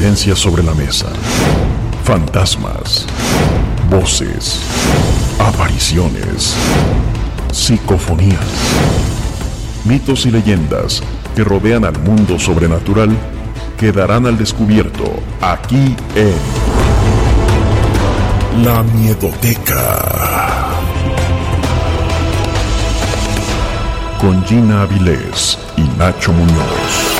[0.00, 1.08] Sobre la mesa.
[2.04, 3.04] Fantasmas,
[3.90, 4.58] voces,
[5.38, 6.54] apariciones,
[7.52, 8.40] psicofonías,
[9.84, 11.02] mitos y leyendas
[11.36, 13.10] que rodean al mundo sobrenatural
[13.78, 15.04] quedarán al descubierto
[15.42, 16.34] aquí en
[18.64, 20.70] La Miedoteca.
[24.18, 27.19] Con Gina Avilés y Nacho Muñoz.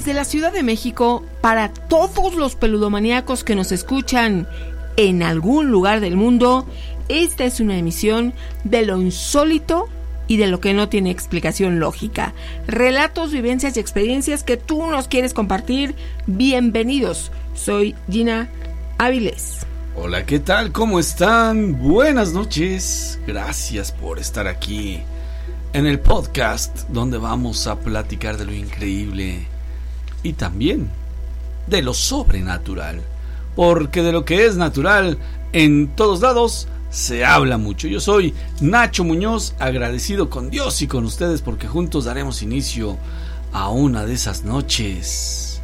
[0.00, 4.48] Desde la Ciudad de México, para todos los peludomaníacos que nos escuchan
[4.96, 6.66] en algún lugar del mundo,
[7.10, 8.32] esta es una emisión
[8.64, 9.90] de lo insólito
[10.26, 12.32] y de lo que no tiene explicación lógica.
[12.66, 15.94] Relatos, vivencias y experiencias que tú nos quieres compartir.
[16.26, 17.30] Bienvenidos.
[17.54, 18.48] Soy Gina
[18.96, 19.66] Áviles.
[19.96, 20.72] Hola, ¿qué tal?
[20.72, 21.78] ¿Cómo están?
[21.78, 23.18] Buenas noches.
[23.26, 25.02] Gracias por estar aquí
[25.74, 29.49] en el podcast donde vamos a platicar de lo increíble
[30.22, 30.90] y también
[31.66, 33.00] de lo sobrenatural.
[33.56, 35.18] Porque de lo que es natural
[35.52, 37.88] en todos lados se habla mucho.
[37.88, 42.96] Yo soy Nacho Muñoz, agradecido con Dios y con ustedes porque juntos daremos inicio
[43.52, 45.60] a una de esas noches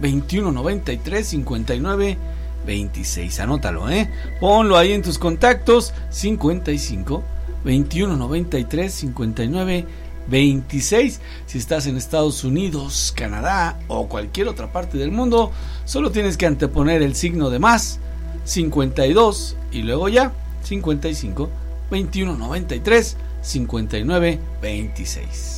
[0.00, 2.18] 21 93 59
[2.66, 3.40] 26.
[3.40, 4.08] Anótalo, ¿eh?
[4.40, 5.92] Ponlo ahí en tus contactos.
[6.10, 7.24] 55
[7.68, 9.86] 21 93 59
[10.26, 11.20] 26.
[11.44, 15.52] Si estás en Estados Unidos, Canadá o cualquier otra parte del mundo,
[15.84, 18.00] solo tienes que anteponer el signo de más
[18.44, 21.50] 52 y luego ya 55
[21.90, 25.57] 21 93 59 26.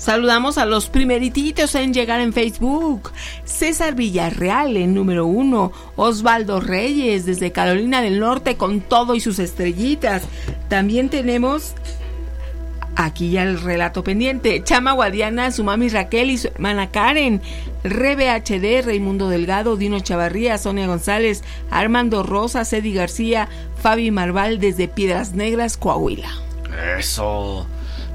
[0.00, 3.12] Saludamos a los primerititos en llegar en Facebook.
[3.44, 5.72] César Villarreal en número uno.
[5.94, 10.22] Osvaldo Reyes desde Carolina del Norte con todo y sus estrellitas.
[10.70, 11.74] También tenemos
[12.96, 14.64] aquí ya el relato pendiente.
[14.64, 17.42] Chama Guadiana, su mami Raquel y su hermana Karen.
[17.84, 23.50] Rebe HD, Raimundo Delgado, Dino Chavarría, Sonia González, Armando Rosa, Cedi García,
[23.82, 26.30] Fabi Marval desde Piedras Negras, Coahuila.
[26.98, 27.66] Eso.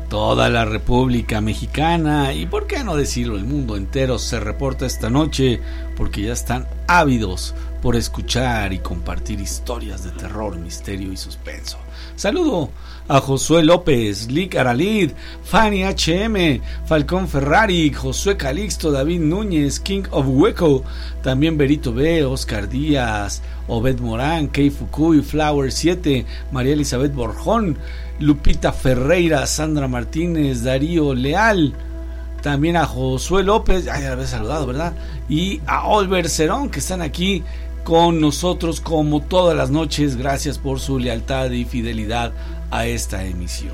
[0.09, 5.09] Toda la República Mexicana y por qué no decirlo, el mundo entero se reporta esta
[5.09, 5.59] noche
[5.97, 11.77] porque ya están ávidos por escuchar y compartir historias de terror, misterio y suspenso.
[12.15, 12.69] Saludo
[13.07, 15.11] a Josué López, Lick Aralid,
[15.43, 20.83] Fanny HM, Falcón Ferrari, Josué Calixto, David Núñez, King of Hueco,
[21.21, 27.77] también Berito B, Oscar Díaz, Obed Morán, Kei Fukui, Flower 7, María Elizabeth Borjón,
[28.19, 31.73] Lupita Ferreira, Sandra Martínez, Darío Leal,
[32.41, 34.93] también a Josué López, ya la había saludado, ¿verdad?
[35.27, 37.43] Y a Olver Cerón, que están aquí
[37.83, 40.17] con nosotros como todas las noches.
[40.17, 42.33] Gracias por su lealtad y fidelidad
[42.71, 43.73] a esta emisión.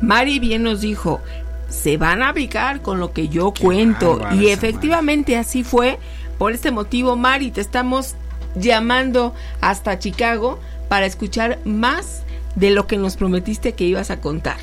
[0.00, 1.20] Mari bien nos dijo,
[1.68, 4.20] se van a picar con lo que yo cuento.
[4.32, 5.98] Y efectivamente así fue.
[6.38, 8.14] Por este motivo, Mari, te estamos
[8.54, 10.58] llamando hasta Chicago
[10.88, 12.22] para escuchar más
[12.56, 14.58] de lo que nos prometiste que ibas a contar.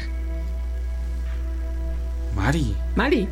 [2.36, 2.76] Mari.
[2.96, 3.28] Mari.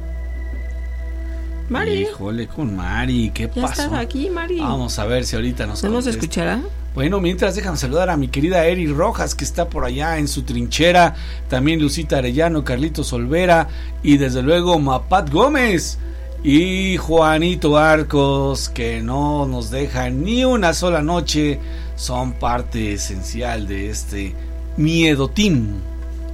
[1.70, 2.02] Mari.
[2.04, 3.84] Híjole, con Mari, ¿qué Ya pasó?
[3.84, 4.60] estás aquí, Mari.
[4.60, 6.62] Vamos a ver si ahorita nos ¿No nos escuchará?
[6.94, 10.44] Bueno, mientras déjame saludar a mi querida Eri Rojas, que está por allá en su
[10.44, 11.16] trinchera,
[11.50, 13.68] también Lucita Arellano, Carlitos Olvera
[14.02, 15.98] y desde luego Mapat Gómez
[16.44, 21.60] y Juanito Arcos, que no nos dejan ni una sola noche,
[21.96, 24.34] son parte esencial de este
[24.78, 25.82] Miedo Team.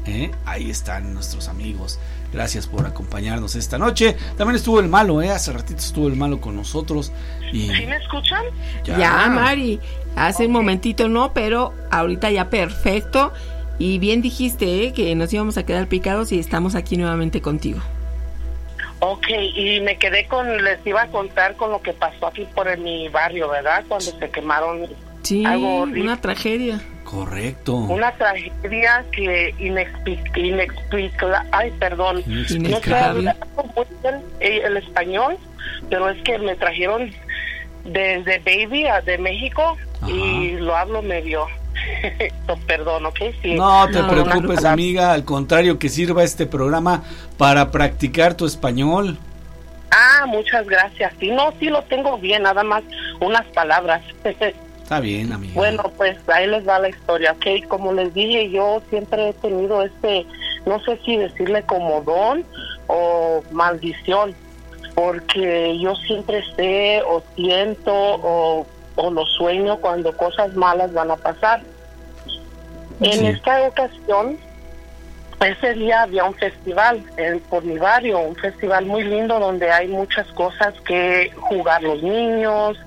[0.05, 0.31] ¿eh?
[0.45, 1.99] Ahí están nuestros amigos.
[2.33, 4.15] Gracias por acompañarnos esta noche.
[4.37, 5.29] También estuvo el malo, ¿eh?
[5.29, 7.11] hace ratito estuvo el malo con nosotros.
[7.51, 8.43] Y ¿Sí me escuchan?
[8.85, 9.79] Ya, Mari.
[10.15, 13.33] Hace un momentito no, pero ahorita ya perfecto.
[13.79, 14.93] Y bien dijiste ¿eh?
[14.93, 17.79] que nos íbamos a quedar picados y estamos aquí nuevamente contigo.
[18.99, 22.67] Ok, y me quedé con, les iba a contar con lo que pasó aquí por
[22.67, 23.83] en mi barrio, ¿verdad?
[23.87, 24.87] Cuando se quemaron
[25.23, 26.01] Sí, algo horrible.
[26.03, 26.79] una tragedia.
[27.03, 27.75] Correcto.
[27.75, 32.57] Una tragedia que inexplic- inexplicable, ay, perdón, no sé
[34.39, 35.37] eh, el español,
[35.89, 37.11] pero es que me trajeron
[37.83, 39.77] desde Baby a de México
[40.07, 41.47] y lo hablo medio,
[42.67, 43.17] perdón, ¿ok?
[43.41, 43.55] Sí.
[43.55, 44.69] No te No, preocupes, no.
[44.69, 45.11] amiga.
[45.11, 47.03] Al contrario, que sirva este programa
[47.37, 49.17] para practicar tu español.
[49.91, 51.11] Ah, muchas gracias.
[51.19, 52.83] Sí, no, sí lo tengo bien, nada más
[53.19, 54.01] unas palabras.
[54.91, 55.53] Está bien, amiga.
[55.55, 57.65] Bueno, pues ahí les va la historia, ¿ok?
[57.69, 60.25] Como les dije, yo siempre he tenido este,
[60.65, 62.43] no sé si decirle como don
[62.87, 64.35] o maldición,
[64.93, 68.67] porque yo siempre sé o siento o,
[68.97, 71.61] o lo sueño cuando cosas malas van a pasar.
[72.99, 73.27] En Sí.
[73.27, 74.37] esta ocasión,
[75.39, 79.87] ese día había un festival en, por mi barrio, un festival muy lindo donde hay
[79.87, 82.77] muchas cosas que jugar los niños,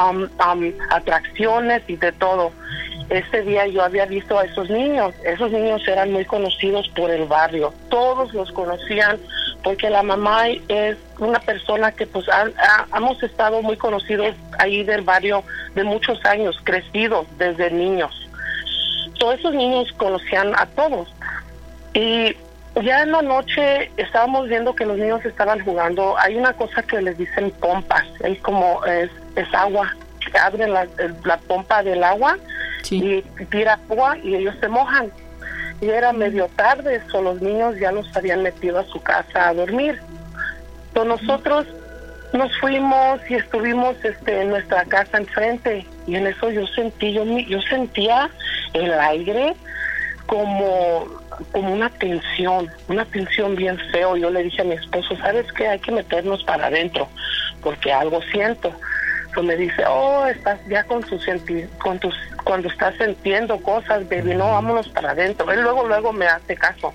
[0.00, 2.52] um, um, atracciones y de todo.
[3.10, 7.24] Ese día yo había visto a esos niños, esos niños eran muy conocidos por el
[7.24, 9.18] barrio, todos los conocían
[9.64, 15.02] porque la mamá es una persona que pues ha- hemos estado muy conocidos ahí del
[15.02, 15.42] barrio
[15.74, 18.12] de muchos años, crecidos desde niños.
[19.18, 21.08] Todos esos niños conocían a todos.
[21.94, 22.36] Y
[22.82, 26.16] ya en la noche estábamos viendo que los niños estaban jugando.
[26.18, 29.94] Hay una cosa que les dicen pompas, es como es, es agua.
[30.42, 30.86] Abren la,
[31.24, 32.36] la pompa del agua
[32.82, 33.22] Sí.
[33.38, 35.10] y tira agua y ellos se mojan.
[35.80, 39.54] Y era medio tarde, so los niños ya los habían metido a su casa a
[39.54, 40.00] dormir.
[40.94, 41.66] So nosotros
[42.32, 47.24] nos fuimos y estuvimos este, en nuestra casa enfrente y en eso yo sentí, yo,
[47.24, 48.28] yo sentía
[48.74, 49.54] el aire
[50.26, 51.06] como,
[51.52, 54.16] como una tensión, una tensión bien feo.
[54.16, 55.68] Yo le dije a mi esposo, ¿sabes qué?
[55.68, 57.08] Hay que meternos para adentro
[57.62, 58.72] porque algo siento.
[59.34, 62.14] So me dice, oh, estás ya con tus senti con tus
[62.44, 65.50] cuando estás sintiendo cosas, baby, no, vámonos para adentro.
[65.52, 66.92] Él luego, luego me hace caso.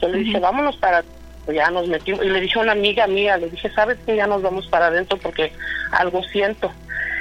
[0.00, 1.04] Yo le dije, vámonos para
[1.52, 2.24] ya nos metimos.
[2.24, 4.86] Y le dije a una amiga mía, le dije, ¿sabes que Ya nos vamos para
[4.86, 5.52] adentro porque
[5.92, 6.72] algo siento.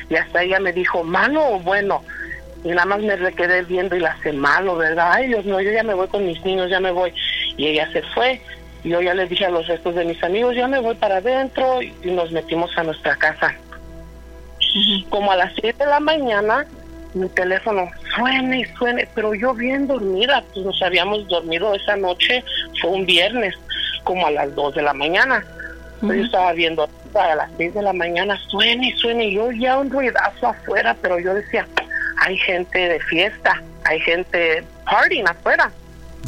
[0.09, 2.03] Y hasta ella me dijo, malo o bueno.
[2.63, 5.11] Y nada más me le quedé viendo y la hace malo, ¿verdad?
[5.13, 7.13] Ay, Dios mío, yo ya me voy con mis niños, ya me voy.
[7.57, 8.41] Y ella se fue.
[8.83, 11.17] Y yo ya le dije a los restos de mis amigos, ya me voy para
[11.17, 11.81] adentro.
[11.81, 13.53] Y y nos metimos a nuestra casa.
[15.09, 16.65] Como a las 7 de la mañana,
[17.13, 22.43] mi teléfono suene y suene, pero yo bien dormida, pues nos habíamos dormido esa noche,
[22.79, 23.55] fue un viernes,
[24.03, 25.43] como a las 2 de la mañana.
[26.01, 29.77] Yo estaba viendo a las 6 de la mañana, suene y suene, y yo ya
[29.77, 31.67] un ruidazo afuera, pero yo decía,
[32.19, 35.71] hay gente de fiesta, hay gente partying afuera.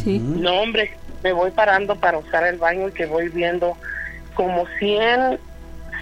[0.03, 0.19] Sí.
[0.19, 0.91] No, hombre,
[1.23, 3.77] me voy parando para usar el baño y que voy viendo
[4.35, 5.39] como 100,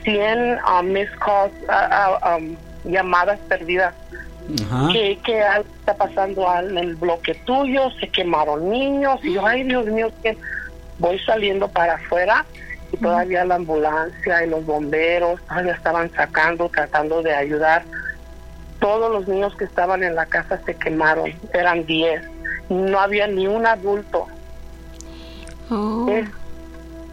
[0.04, 2.56] 100 um, missed calls, ah, ah, um,
[2.86, 3.94] llamadas perdidas.
[4.66, 4.88] Ajá.
[4.92, 5.40] Que, que
[5.80, 9.20] está pasando al- en el bloque tuyo, se quemaron niños.
[9.24, 10.38] Y yo, ay, Dios mío, que
[10.98, 12.46] voy saliendo para afuera
[12.92, 17.84] y todavía la ambulancia y los bomberos todavía estaban sacando, tratando de ayudar.
[18.80, 22.22] Todos los niños que estaban en la casa se quemaron, eran 10.
[22.70, 24.28] No había ni un adulto.
[25.70, 26.10] Oh.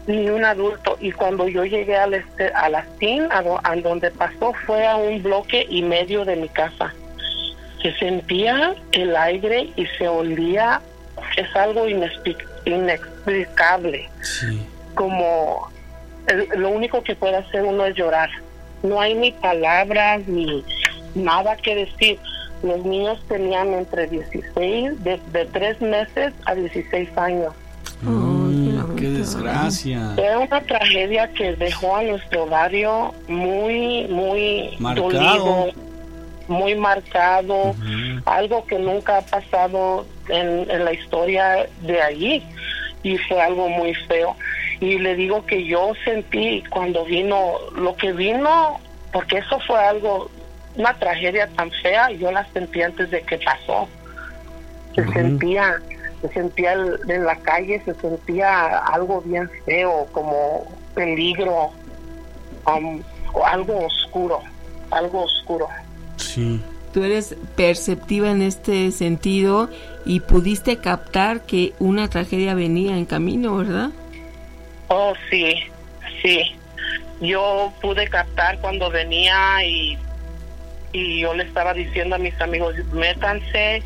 [0.07, 3.75] Ni un adulto y cuando yo llegué al este a la TIN a, do- a
[3.75, 6.93] donde pasó fue a un bloque y medio de mi casa
[7.81, 10.81] se sentía el aire y se olía
[11.35, 14.65] es algo inexpli- inexplicable Sí.
[14.95, 15.69] como
[16.27, 18.29] el- lo único que puede hacer uno es llorar
[18.83, 20.63] no hay ni palabras ni
[21.15, 22.19] nada que decir
[22.63, 27.53] los niños tenían entre 16 de, de 3 meses a 16 años
[28.01, 30.11] Mm, qué desgracia.
[30.15, 35.09] Fue una tragedia que dejó a nuestro barrio muy, muy Marcado.
[35.09, 35.65] dolido,
[36.47, 37.75] muy marcado,
[38.25, 42.43] algo que nunca ha pasado en, en la historia de allí
[43.03, 44.35] y fue algo muy feo.
[44.79, 48.79] Y le digo que yo sentí cuando vino, lo que vino,
[49.11, 50.29] porque eso fue algo,
[50.77, 53.87] una tragedia tan fea, yo la sentí antes de que pasó.
[54.95, 55.79] Se sentía,
[56.21, 60.65] se sentía el- en la calle, se sentía algo bien feo, como
[60.95, 61.71] peligro,
[62.65, 63.01] um,
[63.33, 64.41] o algo oscuro,
[64.91, 65.67] algo oscuro.
[66.17, 66.61] Sí.
[66.93, 69.69] Tú eres perceptiva en este sentido
[70.05, 73.89] y pudiste captar que una tragedia venía en camino, ¿verdad?
[74.87, 75.55] Oh, sí,
[76.23, 76.55] sí.
[77.21, 79.97] Yo pude captar cuando venía y,
[80.97, 83.83] y yo le estaba diciendo a mis amigos, métanse,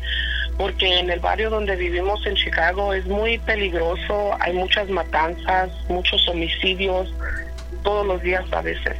[0.56, 6.26] porque en el barrio donde vivimos en Chicago es muy peligroso, hay muchas matanzas, muchos
[6.28, 7.12] homicidios,
[7.82, 8.96] todos los días a veces.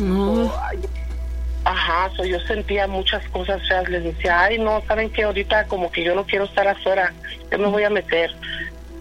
[0.00, 0.52] No.
[1.66, 5.90] Ajá, so yo sentía muchas cosas feas, les decía, ay no, saben que ahorita como
[5.90, 7.12] que yo no quiero estar afuera,
[7.50, 8.30] yo me voy a meter.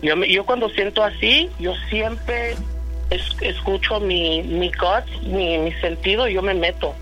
[0.01, 2.55] Yo, yo cuando siento así, yo siempre
[3.09, 6.95] es- escucho mi, mi gut, mi, mi sentido, y yo me meto.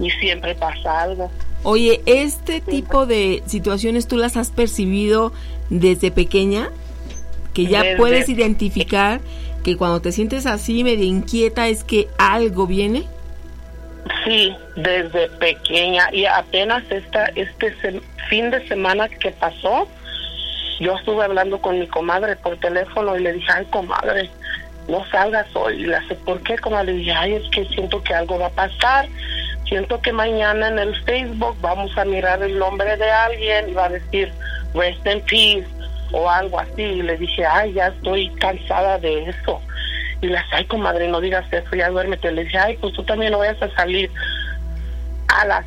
[0.00, 1.30] Y siempre pasa algo.
[1.64, 5.32] Oye, ¿este tipo de situaciones tú las has percibido
[5.70, 6.70] desde pequeña?
[7.54, 9.20] Que ya Desde- puedes identificar
[9.62, 13.04] que cuando te sientes así medio inquieta es que algo viene.
[14.24, 17.72] Sí, desde pequeña y apenas esta este
[18.28, 19.86] fin de semana que pasó,
[20.80, 24.28] yo estuve hablando con mi comadre por teléfono y le dije, ay comadre,
[24.88, 25.82] no salgas hoy.
[25.82, 26.58] Y le hace, ¿por qué?
[26.58, 29.08] Comadre, le dije, ay, es que siento que algo va a pasar.
[29.72, 33.86] Siento que mañana en el Facebook vamos a mirar el nombre de alguien y va
[33.86, 34.30] a decir,
[34.74, 35.66] rest in peace
[36.12, 36.82] o algo así.
[36.82, 39.62] Y le dije, ay, ya estoy cansada de eso.
[40.20, 42.30] Y le hace, ay, comadre, no digas eso, ya duérmete.
[42.32, 44.10] Le dije, ay, pues tú también no vayas a salir.
[45.28, 45.64] A las,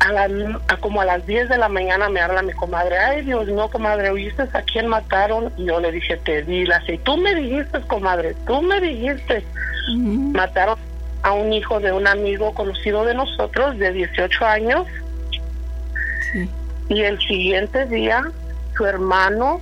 [0.00, 0.30] a las,
[0.68, 3.70] a como a las 10 de la mañana me habla mi comadre, ay, Dios mío,
[3.72, 5.50] comadre, ¿oíste a quién mataron?
[5.56, 9.42] Y yo le dije, te di, la y tú me dijiste, comadre, tú me dijiste.
[9.88, 10.76] Mataron
[11.26, 14.86] a un hijo de un amigo conocido de nosotros de 18 años.
[16.88, 18.30] Y el siguiente día,
[18.76, 19.60] su hermano,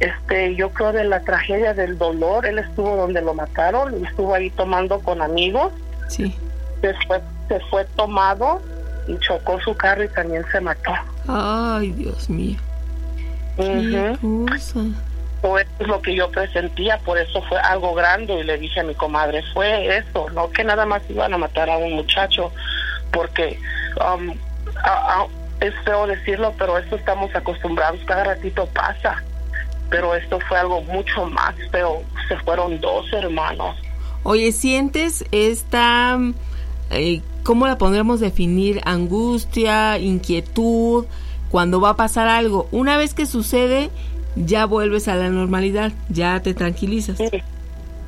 [0.00, 4.34] este, yo creo de la tragedia del dolor, él estuvo donde lo mataron, y estuvo
[4.34, 5.70] ahí tomando con amigos.
[6.08, 6.34] Sí.
[6.80, 8.62] Se fue, se fue tomado
[9.06, 10.94] y chocó su carro y también se mató.
[11.28, 12.58] Ay, Dios mío.
[13.58, 14.46] Qué Ujú.
[15.42, 18.80] O eso es lo que yo presentía, por eso fue algo grande y le dije
[18.80, 22.50] a mi comadre, fue eso, no que nada más iban a matar a un muchacho,
[23.12, 23.58] porque
[24.00, 24.34] um,
[24.82, 25.26] a-
[25.60, 29.22] es feo decirlo, pero eso estamos acostumbrados, cada ratito pasa,
[29.90, 33.76] pero esto fue algo mucho más feo, se fueron dos hermanos.
[34.24, 36.18] Oye, ¿sientes esta,
[36.90, 38.80] eh, cómo la podríamos definir?
[38.84, 41.06] Angustia, inquietud,
[41.50, 42.68] cuando va a pasar algo.
[42.72, 43.90] Una vez que sucede,
[44.36, 47.16] ya vuelves a la normalidad, ya te tranquilizas.
[47.16, 47.42] Sí.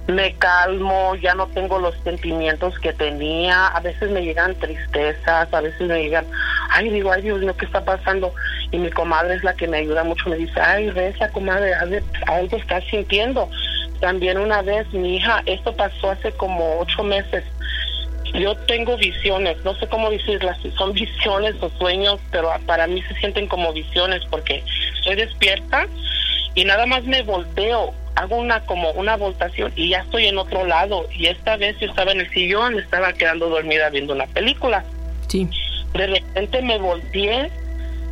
[0.07, 5.61] Me calmo, ya no tengo los sentimientos que tenía, a veces me llegan tristezas, a
[5.61, 6.25] veces me llegan,
[6.71, 8.33] ay, digo, ay, Dios mío, ¿qué está pasando?
[8.71, 11.75] Y mi comadre es la que me ayuda mucho, me dice, ay, reza, comadre,
[12.27, 13.51] algo estás sintiendo.
[14.01, 17.45] También una vez mi hija, esto pasó hace como ocho meses,
[18.35, 23.03] yo tengo visiones, no sé cómo decirlas, si son visiones o sueños, pero para mí
[23.03, 24.63] se sienten como visiones porque
[24.97, 25.87] estoy despierta
[26.55, 30.65] y nada más me volteo, hago una como una voltación y ya estoy en otro
[30.67, 34.85] lado y esta vez yo estaba en el sillón, estaba quedando dormida viendo una película.
[35.29, 35.49] Sí.
[35.93, 37.51] De repente me volteé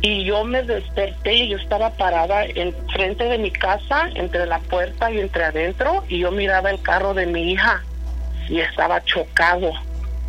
[0.01, 4.59] y yo me desperté y yo estaba parada en frente de mi casa, entre la
[4.59, 7.83] puerta y entre adentro y yo miraba el carro de mi hija
[8.49, 9.71] y estaba chocado.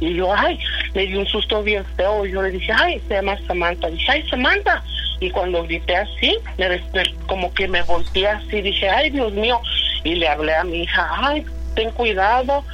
[0.00, 0.58] Y yo, ay,
[0.94, 2.24] me di un susto bien feo.
[2.24, 3.88] Y yo le dije, ay, se llama Samantha.
[3.88, 4.82] Dije, ay, Samantha.
[5.20, 8.60] Y cuando grité así, me desper- como que me volteé así.
[8.62, 9.60] Dije, ay, Dios mío.
[10.04, 11.44] Y le hablé a mi hija, ay,
[11.74, 12.64] ten cuidado,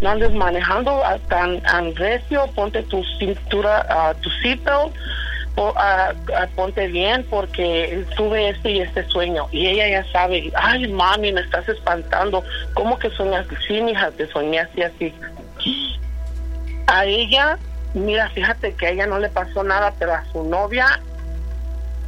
[0.00, 4.92] no andes manejando tan, tan recio, ponte tu cintura, ah, tu seatbelt,
[5.54, 5.74] po-
[6.54, 9.48] ponte bien porque tuve este y este sueño.
[9.50, 12.44] Y ella ya sabe, ay, mami, me estás espantando.
[12.74, 13.56] ¿Cómo que soñaste?
[13.66, 15.14] Sí, mija, te soñé así, así.
[16.86, 17.58] A ella,
[17.94, 21.00] mira, fíjate que a ella no le pasó nada, pero a su novia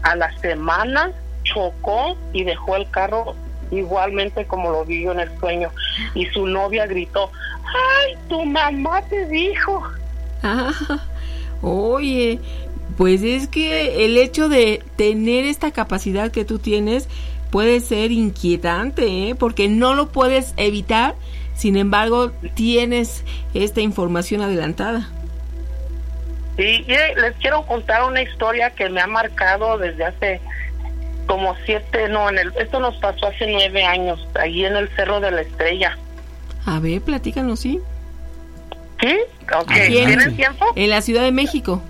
[0.06, 1.10] a la semana
[1.42, 3.34] chocó y dejó el carro
[3.70, 5.70] igualmente como lo vi yo en el sueño.
[6.14, 7.30] Y su novia gritó,
[7.64, 9.82] ay, tu mamá te dijo.
[10.42, 10.72] Ah,
[11.62, 12.38] oye,
[12.96, 17.08] pues es que el hecho de tener esta capacidad que tú tienes
[17.50, 19.34] puede ser inquietante, ¿eh?
[19.34, 21.16] porque no lo puedes evitar,
[21.54, 25.10] sin embargo, tienes esta información adelantada.
[26.58, 30.40] Y, y les quiero contar una historia que me ha marcado desde hace
[31.26, 35.20] como siete, no, en el, esto nos pasó hace nueve años, allí en el Cerro
[35.20, 35.98] de la Estrella.
[36.64, 37.80] A ver, platícanos, ¿sí?
[39.00, 39.18] ¿Sí?
[39.54, 40.66] Ok, ¿tienen tiempo?
[40.76, 41.82] En la Ciudad de México.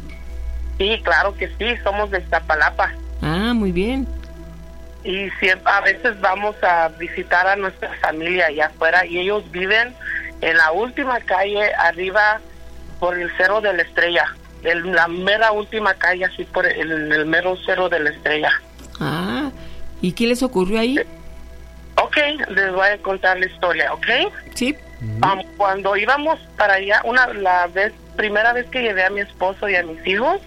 [0.78, 2.92] Sí, claro que sí, somos de Iztapalapa.
[3.22, 4.06] Ah, muy bien.
[5.06, 9.94] y siempre, a veces vamos a visitar a nuestra familia allá afuera y ellos viven
[10.40, 12.40] en la última calle arriba
[12.98, 14.24] por el Cerro de la Estrella,
[14.62, 18.50] en la mera última calle así por el, el mero Cerro de la Estrella.
[19.00, 19.50] Ah,
[20.00, 20.98] ¿y qué les ocurrió ahí?
[22.02, 22.16] Ok,
[22.50, 24.06] les voy a contar la historia, ¿ok?
[24.54, 24.76] Sí.
[25.00, 29.68] Um, cuando íbamos para allá, una la vez, primera vez que llevé a mi esposo
[29.68, 30.40] y a mis hijos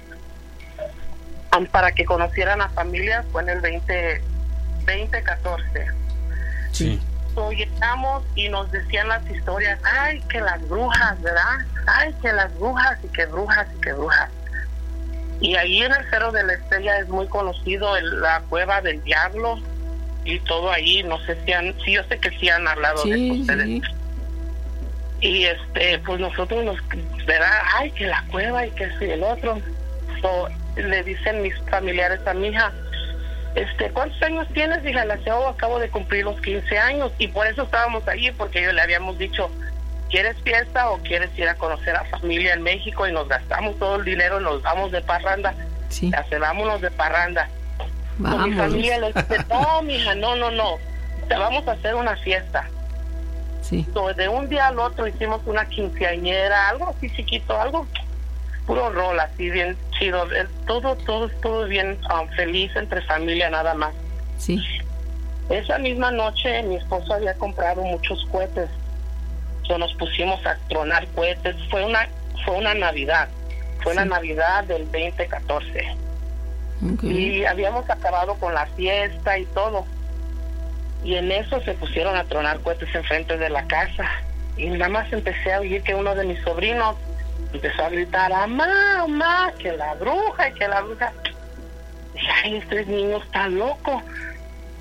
[1.57, 4.21] um, para que conocieran a familia fue en el 20,
[4.85, 5.85] 2014.
[6.71, 6.99] Sí.
[7.55, 11.59] Llegamos y nos decían las historias, ay, que las brujas, ¿verdad?
[11.87, 14.29] Ay, que las brujas y que brujas y que brujas.
[15.41, 19.01] Y ahí en el Cerro de la Estrella es muy conocido el- la cueva del
[19.03, 19.57] diablo
[20.25, 23.15] y todo ahí, no sé si han, sí, yo sé que sí han hablado de
[23.15, 23.65] Sí, eso ustedes.
[23.65, 23.81] sí.
[25.21, 26.77] Y este, pues nosotros nos,
[27.25, 27.61] ¿verdad?
[27.77, 29.59] Ay, que la cueva y que y el otro.
[30.21, 32.71] So, le dicen mis familiares a mi hija,
[33.61, 34.83] este, ¿cuántos años tienes?
[34.83, 38.61] Dije, la CEO acabo de cumplir los 15 años y por eso estábamos allí, porque
[38.61, 39.49] yo le habíamos dicho,
[40.09, 43.05] ¿quieres fiesta o quieres ir a conocer a familia en México?
[43.07, 45.53] Y nos gastamos todo el dinero y nos vamos de parranda.
[45.89, 46.11] Sí.
[46.39, 47.49] Vámonos de parranda.
[48.21, 50.77] Con mi familia le dice, no, mija, no, no, no,
[51.27, 52.69] te vamos a hacer una fiesta.
[53.61, 53.85] Sí.
[53.93, 57.87] So, de un día al otro hicimos una quinceañera, algo así chiquito, algo
[58.69, 60.31] puro rol, así bien chido.
[60.31, 63.95] Eh, Todo, todo, todo bien um, feliz entre familia nada más.
[64.37, 64.63] Sí.
[65.49, 68.69] Esa misma noche mi esposo había comprado muchos cohetes.
[69.63, 71.55] So, nos pusimos a tronar cohetes.
[71.71, 72.07] Fue una,
[72.45, 73.27] fue una Navidad.
[73.81, 75.95] Fue una Navidad del 2014.
[76.93, 77.03] Ok.
[77.05, 79.83] Y habíamos acabado con la fiesta y todo.
[81.03, 84.07] Y en eso se pusieron a tronar cohetes enfrente de la casa.
[84.57, 86.95] Y nada más empecé a oír que uno de mis sobrinos
[87.53, 91.13] empezó a gritar, mamá, mamá, que la bruja y que la bruja.
[92.13, 94.01] Dije, ay, este niño está loco.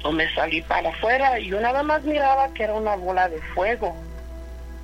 [0.05, 3.41] O me salí para afuera y yo nada más miraba que era una bola de
[3.55, 3.97] fuego.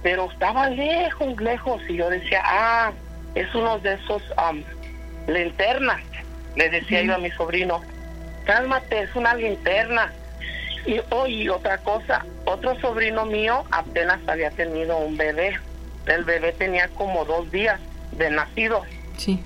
[0.03, 1.81] Pero estaba lejos, lejos.
[1.89, 2.93] Y yo decía, ah,
[3.35, 4.63] es uno de esos um,
[5.27, 6.01] linternas.
[6.57, 7.81] Le decía yo a mi sobrino,
[8.45, 10.13] cálmate, es una linterna.
[10.87, 15.59] Y hoy otra cosa, otro sobrino mío apenas había tenido un bebé.
[16.07, 17.81] El bebé tenía como dos días
[18.13, 18.83] de nacido.
[19.17, 19.43] Sí.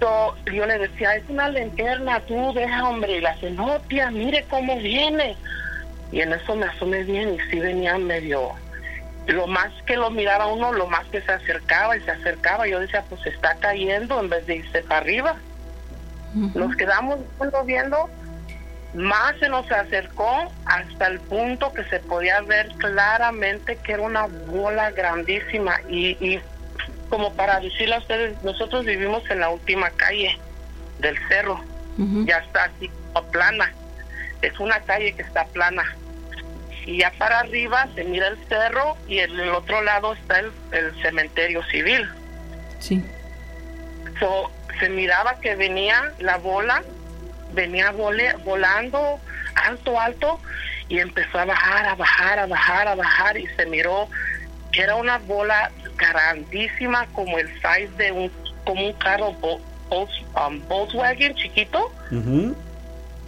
[0.00, 3.18] So, yo le decía, es una linterna, tú deja, hombre.
[3.18, 5.36] Y la dice, no, tía, mire cómo viene.
[6.12, 8.52] Y en eso me asomé bien y sí venía medio...
[9.26, 12.68] Lo más que lo miraba uno, lo más que se acercaba y se acercaba.
[12.68, 15.36] Yo decía, pues está cayendo en vez de irse para arriba.
[16.54, 17.18] Nos quedamos
[17.64, 18.08] viendo.
[18.96, 24.26] Más se nos acercó hasta el punto que se podía ver claramente que era una
[24.26, 25.80] bola grandísima.
[25.88, 26.40] Y, y
[27.08, 30.38] como para decirle a ustedes, nosotros vivimos en la última calle
[30.98, 31.62] del cerro.
[32.26, 32.90] Ya está así
[33.22, 33.72] plana.
[34.42, 35.96] Es una calle que está plana.
[36.84, 40.52] Y ya para arriba se mira el cerro y en el otro lado está el,
[40.72, 42.08] el cementerio civil.
[42.78, 43.02] Sí.
[44.20, 46.82] So, se miraba que venía la bola,
[47.52, 49.20] venía vole- volando
[49.54, 50.40] alto, alto,
[50.88, 54.08] y empezó a bajar, a bajar, a bajar, a bajar, y se miró
[54.72, 58.32] que era una bola grandísima como el size de un,
[58.64, 61.92] como un carro Vol- um, Volkswagen chiquito,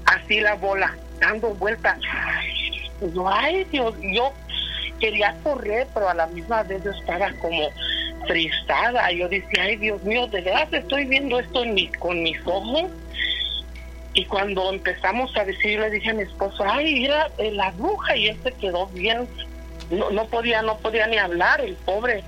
[0.07, 1.99] así la bola, dando vueltas.
[3.15, 4.33] Yo, ay Dios, yo
[5.01, 7.71] quería correr, pero a la misma vez yo estaba como
[8.27, 9.11] frisada.
[9.13, 12.91] Yo decía, ay Dios mío, de verdad estoy viendo esto en mi, con mis ojos.
[14.19, 18.17] Y cuando empezamos a decir, le dije a mi esposo, ay, mira eh, la bruja,
[18.17, 19.29] y él se quedó bien,
[19.93, 22.25] no, no podía, no podía ni hablar, el pobre.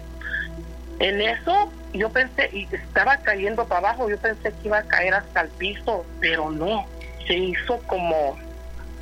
[1.00, 5.14] En eso yo pensé, y estaba cayendo para abajo, yo pensé que iba a caer
[5.14, 6.86] hasta el piso, pero no,
[7.26, 8.38] se hizo como,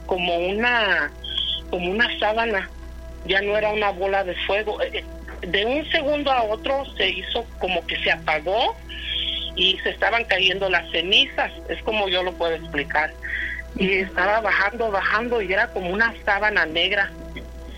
[0.06, 1.12] como una,
[1.68, 2.70] como una sábana,
[3.26, 4.80] ya no era una bola de fuego.
[4.80, 5.04] Eh,
[5.42, 8.74] De un segundo a otro se hizo como que se apagó
[9.58, 13.12] y se estaban cayendo las cenizas, es como yo lo puedo explicar.
[13.76, 17.10] Y estaba bajando, bajando y era como una sábana negra.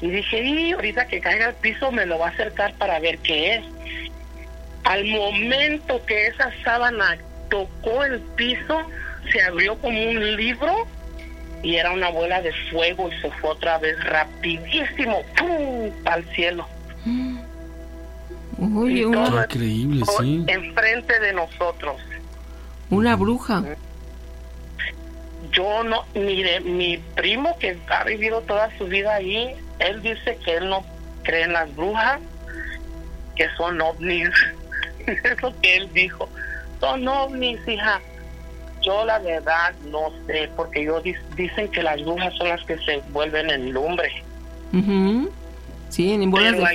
[0.02, 3.18] Y dije, y ahorita que caiga al piso me lo va a acercar para ver
[3.18, 3.64] qué es.
[4.84, 7.16] Al momento que esa sábana
[7.48, 8.86] tocó el piso,
[9.32, 10.86] se abrió como un libro
[11.62, 15.90] y era una bola de fuego y se fue otra vez rapidísimo, ¡pum!
[16.04, 16.66] al cielo.
[18.60, 20.44] Oye, Y una, todo Increíble, sí.
[20.46, 21.96] Enfrente de nosotros.
[22.90, 23.62] una bruja.
[25.52, 30.56] Yo no, mire, mi primo que ha vivido toda su vida ahí, él dice que
[30.56, 30.84] él no
[31.22, 32.20] cree en las brujas,
[33.34, 34.28] que son ovnis.
[35.06, 36.28] es lo que él dijo.
[36.78, 38.00] Son ovnis, hija.
[38.82, 42.78] Yo la verdad no sé, porque ellos dis- dicen que las brujas son las que
[42.78, 44.10] se vuelven en lumbre.
[44.72, 45.30] Ujú.
[45.88, 46.74] Sí, en bolas Pero de ahí-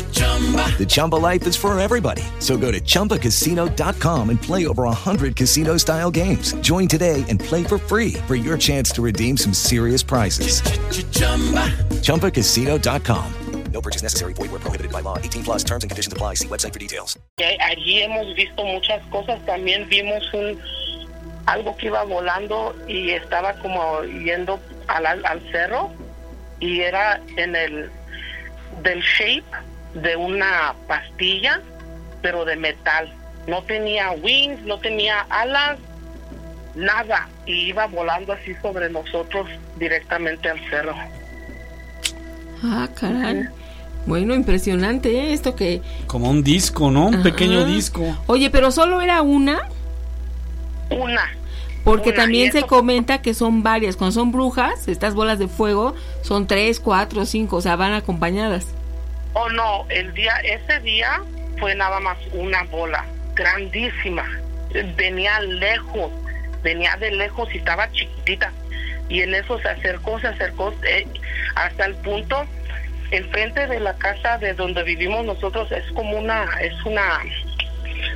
[0.00, 2.22] The Chumba life is for everybody.
[2.38, 6.54] So go to ChumbaCasino.com and play over 100 casino style games.
[6.62, 10.62] Join today and play for free for your chance to redeem some serious prizes.
[12.00, 13.34] ChumbaCasino.com.
[13.72, 14.32] No purchase necessary.
[14.34, 15.16] Void where prohibited by law.
[15.18, 16.34] 18 plus terms and conditions apply.
[16.34, 17.16] See website for details.
[17.36, 19.38] que allí hemos visto muchas cosas.
[19.46, 20.58] También vimos un
[21.46, 25.90] algo que iba volando y estaba como yendo al, al, al cerro
[26.60, 27.90] y era en el
[28.82, 29.44] del shape
[29.94, 31.60] de una pastilla,
[32.22, 33.12] pero de metal.
[33.46, 35.78] No tenía wings, no tenía alas,
[36.74, 37.28] nada.
[37.46, 39.48] Y iba volando así sobre nosotros
[39.78, 40.94] directamente al cerro.
[42.62, 43.48] Ah, caray.
[44.06, 45.32] Bueno, impresionante ¿eh?
[45.32, 45.82] esto que...
[46.06, 47.08] Como un disco, ¿no?
[47.08, 47.22] Un Ajá.
[47.24, 48.02] pequeño disco.
[48.26, 49.60] Oye, pero solo era una,
[50.90, 51.22] Una.
[51.84, 53.96] porque Una, también se comenta que son varias.
[53.96, 58.66] Cuando son brujas, estas bolas de fuego son tres, cuatro, cinco, o sea, van acompañadas.
[59.32, 61.22] Oh no, el día, ese día
[61.58, 64.24] fue nada más una bola grandísima.
[64.96, 66.10] Venía lejos,
[66.62, 68.52] venía de lejos y estaba chiquitita.
[69.08, 71.06] Y en eso se acercó, se acercó eh,
[71.54, 72.46] hasta el punto,
[73.10, 77.20] enfrente de la casa de donde vivimos nosotros es como una, es una,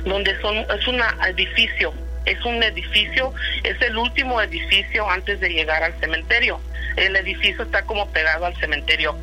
[0.05, 1.93] donde son, es un edificio,
[2.25, 6.59] es un edificio, es el último edificio antes de llegar al cementerio.
[6.95, 9.17] El edificio está como pegado al cementerio.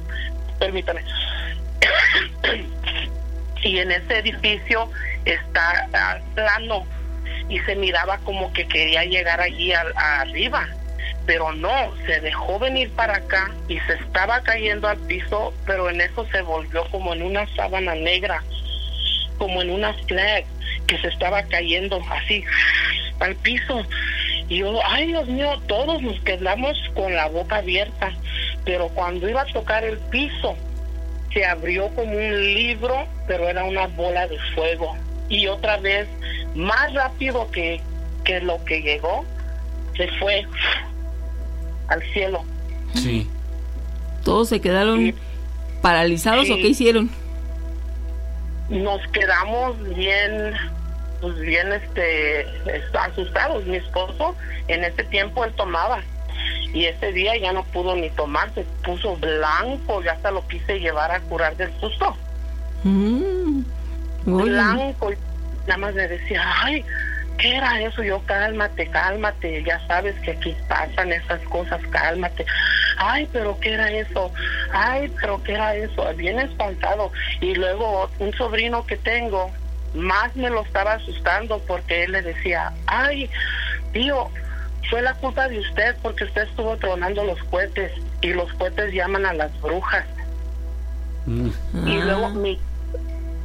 [0.58, 1.02] Permítame
[3.62, 4.90] y en ese edificio
[5.24, 5.88] está
[6.34, 6.86] plano
[7.48, 10.68] y se miraba como que quería llegar allí arriba
[11.26, 16.00] pero no, se dejó venir para acá y se estaba cayendo al piso, pero en
[16.00, 18.42] eso se volvió como en una sábana negra,
[19.38, 20.44] como en una flag
[20.86, 22.44] que se estaba cayendo así
[23.20, 23.86] al piso.
[24.48, 28.12] Y yo, ay Dios mío, todos nos quedamos con la boca abierta,
[28.64, 30.56] pero cuando iba a tocar el piso,
[31.32, 34.96] se abrió como un libro, pero era una bola de fuego.
[35.28, 36.06] Y otra vez,
[36.54, 37.80] más rápido que,
[38.24, 39.24] que lo que llegó,
[39.96, 40.46] se fue
[41.88, 42.44] al cielo.
[42.94, 43.28] Sí.
[44.24, 45.14] Todos se quedaron
[45.80, 47.10] paralizados o qué hicieron.
[48.68, 50.54] Nos quedamos bien,
[51.20, 53.64] pues bien este, est- asustados.
[53.66, 54.34] Mi esposo
[54.68, 56.02] en ese tiempo él tomaba
[56.72, 60.80] y ese día ya no pudo ni tomar, se puso blanco, ya hasta lo quise
[60.80, 62.16] llevar a curar del susto.
[62.84, 63.62] Mm.
[64.24, 65.16] Blanco y
[65.66, 66.84] nada más me decía, ay,
[67.38, 68.02] ¿qué era eso?
[68.02, 72.46] Yo, cálmate, cálmate, ya sabes que aquí pasan esas cosas, cálmate.
[72.96, 74.32] Ay, pero ¿qué era eso?
[74.72, 76.06] Ay, pero ¿qué era eso?
[76.16, 77.12] Bien espantado.
[77.40, 79.50] Y luego un sobrino que tengo,
[79.94, 83.28] más me lo estaba asustando porque él le decía, ay,
[83.92, 84.30] tío,
[84.90, 89.26] fue la culpa de usted porque usted estuvo tronando los cohetes y los cohetes llaman
[89.26, 90.04] a las brujas.
[91.26, 92.58] Y luego mi,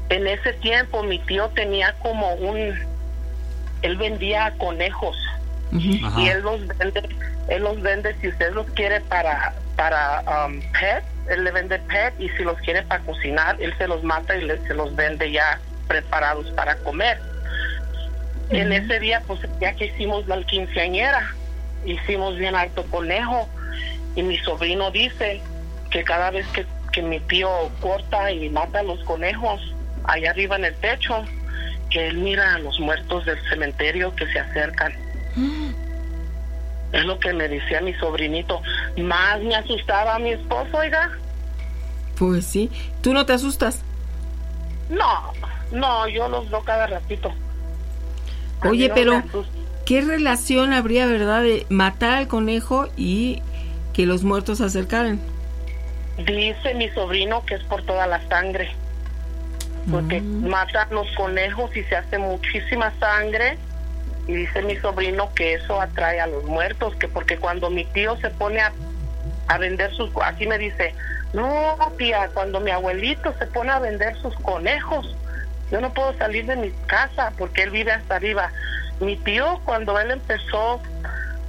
[0.10, 2.74] en ese tiempo mi tío tenía como un,
[3.84, 5.16] él vendía conejos
[6.04, 6.20] Ajá.
[6.22, 7.10] y él los vende,
[7.50, 12.16] él los vende si usted los quiere para para um, pet, él le vende pet
[12.20, 15.32] y si los quiere para cocinar, él se los mata y le- se los vende
[15.32, 17.22] ya preparados para comer.
[18.50, 21.36] En ese día, pues ya que hicimos la quinceañera,
[21.86, 23.48] hicimos bien alto conejo
[24.16, 25.42] y mi sobrino dice
[25.90, 27.50] que cada vez que, que mi tío
[27.82, 29.62] corta y mata los conejos
[30.06, 31.24] allá arriba en el techo,
[31.90, 34.94] que él mira a los muertos del cementerio que se acercan.
[36.94, 38.62] Es lo que me decía mi sobrinito.
[38.98, 41.12] Más me asustaba a mi esposo, oiga.
[42.18, 42.72] Pues sí.
[43.02, 43.84] ¿Tú no te asustas?
[44.90, 45.34] No,
[45.72, 47.34] No, yo los veo cada ratito.
[48.64, 49.52] Oye, pero asusta.
[49.86, 53.42] ¿qué relación habría, verdad, de matar al conejo y
[53.94, 55.20] que los muertos se acercaran?
[56.18, 58.70] Dice mi sobrino que es por toda la sangre.
[59.90, 63.58] Porque matan los conejos y se hace muchísima sangre.
[64.28, 66.94] Y dice mi sobrino que eso atrae a los muertos.
[66.98, 68.74] Que porque cuando mi tío se pone a,
[69.48, 70.10] a vender sus.
[70.22, 70.94] Así me dice:
[71.32, 75.16] No, tía, cuando mi abuelito se pone a vender sus conejos,
[75.72, 78.52] yo no puedo salir de mi casa porque él vive hasta arriba.
[79.00, 80.82] Mi tío, cuando él empezó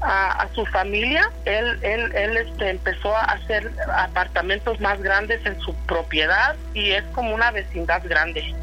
[0.01, 5.59] a, a su familia, él, él, él este, empezó a hacer apartamentos más grandes en
[5.61, 8.55] su propiedad y es como una vecindad grande.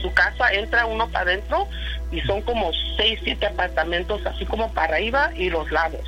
[0.00, 1.68] Su casa entra uno para adentro
[2.10, 6.04] y son como seis, siete apartamentos así como para arriba y los lados.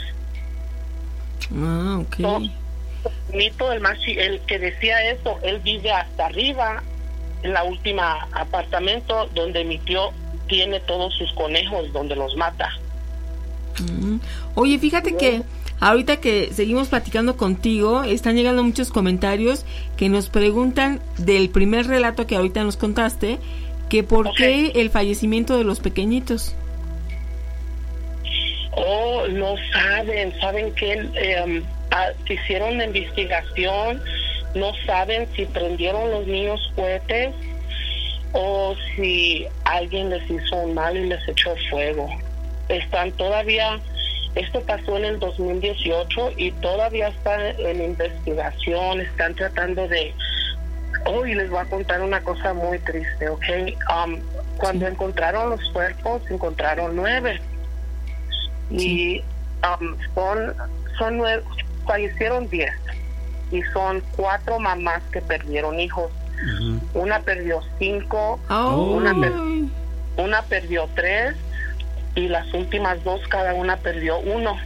[1.55, 2.17] Ah, ok.
[2.21, 2.41] So,
[3.33, 6.83] Mito, el, más, chi- el que decía eso, él vive hasta arriba,
[7.45, 10.13] la última apartamento donde mi tío
[10.49, 12.71] tiene todos sus conejos, donde los mata.
[13.81, 14.17] Mm.
[14.55, 15.43] Oye, fíjate que
[15.81, 19.65] ahorita que seguimos platicando contigo, están llegando muchos comentarios
[19.97, 23.39] que nos preguntan del primer relato que ahorita nos contaste,
[23.89, 26.55] que por qué el fallecimiento de los pequeñitos.
[28.77, 31.63] Oh, no saben, saben que eh,
[32.29, 34.03] hicieron la investigación,
[34.55, 37.35] no saben si prendieron los niños cohetes
[38.33, 42.09] o si alguien les hizo un mal y les echó fuego.
[42.69, 43.79] Están todavía,
[44.35, 50.15] esto pasó en el 2018 y todavía está en investigación, están tratando de...
[51.07, 53.45] Oh, y les voy a contar una cosa muy triste, ¿ok?
[53.93, 54.19] Um,
[54.57, 57.41] cuando encontraron los cuerpos, encontraron nueve
[58.71, 59.23] y
[59.63, 60.55] um, son
[60.97, 61.43] son nueve,
[61.87, 62.73] fallecieron diez
[63.51, 66.11] y son cuatro mamás que perdieron hijos.
[66.95, 68.41] Una perdió cinco
[68.97, 69.33] una, per-
[70.17, 71.35] una perdió tres
[72.15, 74.57] y las últimas dos cada una perdió uno.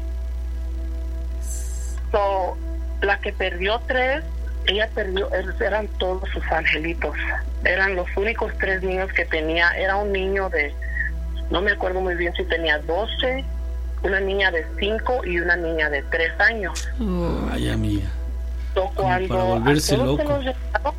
[2.12, 2.56] So,
[3.02, 4.24] la que perdió tres
[4.66, 7.16] ella perdió er- eran todos sus angelitos.
[7.64, 9.70] Eran los únicos tres niños que tenía.
[9.70, 10.74] Era un niño de
[11.50, 13.44] no me acuerdo muy bien si tenía 12
[14.02, 16.88] una niña de 5 y una niña de 3 años.
[17.50, 18.08] Ay, amiga.
[18.86, 20.32] Cuando para volverse a todos se loco.
[20.34, 20.94] los llevaron,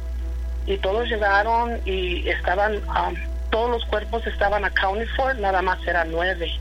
[0.66, 3.16] y todos llegaron y estaban, um,
[3.50, 6.52] todos los cuerpos estaban accounted for, nada más eran nueve.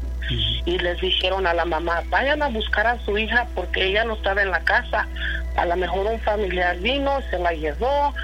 [0.66, 4.14] Y les dijeron a la mamá, vayan a buscar a su hija porque ella no
[4.14, 5.07] estaba en la casa.
[5.57, 8.14] A lo mejor un familiar vino, se la llevó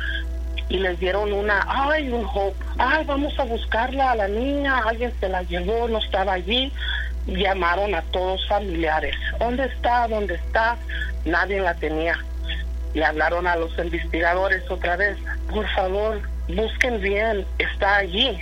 [0.69, 5.13] y les dieron una, ay, un hope, ay, vamos a buscarla a la niña, alguien
[5.21, 6.73] se la llevó, no estaba allí.
[7.27, 10.07] Llamaron a todos familiares, ¿dónde está?
[10.09, 10.77] ¿Dónde está?
[11.25, 12.19] Nadie la tenía.
[12.95, 15.19] Le hablaron a los investigadores otra vez,
[15.51, 18.39] por favor, busquen bien, está allí.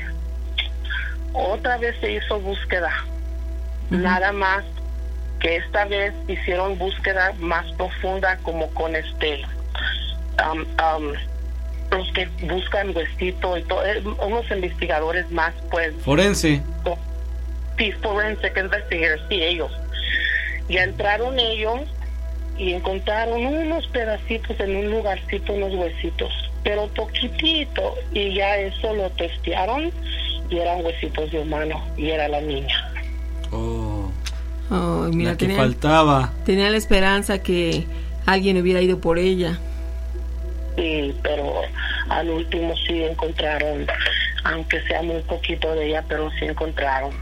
[1.33, 2.93] Otra vez se hizo búsqueda,
[3.91, 4.65] nada más
[5.41, 9.43] que esta vez hicieron búsqueda más profunda como con este
[10.39, 11.13] um, um,
[11.91, 16.63] los que buscan huesito y todo, eh, unos investigadores más pues Forense.
[17.79, 19.73] sí, forensic investigators, sí, ellos.
[20.69, 21.81] Ya entraron ellos
[22.59, 29.11] y encontraron unos pedacitos en un lugarcito, unos huesitos, pero poquitito, y ya eso lo
[29.11, 29.91] testearon
[30.51, 32.93] y eran huesitos de humano, y era la niña.
[33.51, 34.11] Oh,
[35.13, 36.33] mira, la que tenía, faltaba.
[36.45, 37.87] tenía la esperanza que
[38.27, 39.59] alguien hubiera ido por ella.
[40.77, 41.63] Sí, pero
[42.09, 43.87] al último sí encontraron,
[44.45, 47.13] aunque sea muy poquito de ella, pero sí encontraron.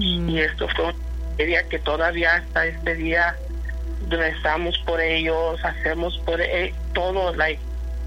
[0.00, 0.94] Y esto fue una
[1.36, 3.36] tragedia que todavía hasta este día
[4.08, 7.34] rezamos por ellos, hacemos por e- todo.
[7.34, 7.60] Like,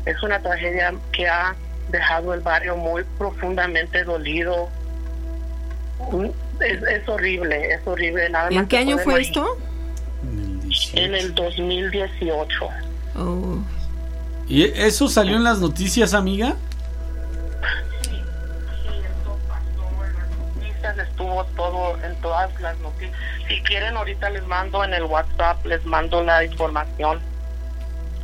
[0.05, 1.55] es una tragedia que ha
[1.91, 4.69] dejado el barrio muy profundamente dolido.
[6.60, 8.29] Es, es horrible, es horrible.
[8.29, 9.45] Nada ¿En más qué año fue imaginar.
[9.47, 9.57] esto?
[10.93, 12.69] En el 2018.
[13.17, 13.57] Oh.
[14.47, 16.55] ¿Y eso salió en las noticias, amiga?
[20.99, 23.12] Estuvo todo en todas las noticias.
[23.47, 27.19] Si quieren, ahorita les mando en el WhatsApp, les mando la información.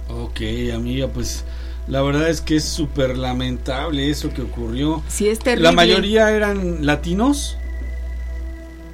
[0.10, 0.42] Ok,
[0.74, 1.46] amiga, pues
[1.88, 5.02] la verdad es que es súper lamentable eso que ocurrió.
[5.08, 5.64] Sí, es terrible.
[5.70, 7.58] La mayoría eran latinos.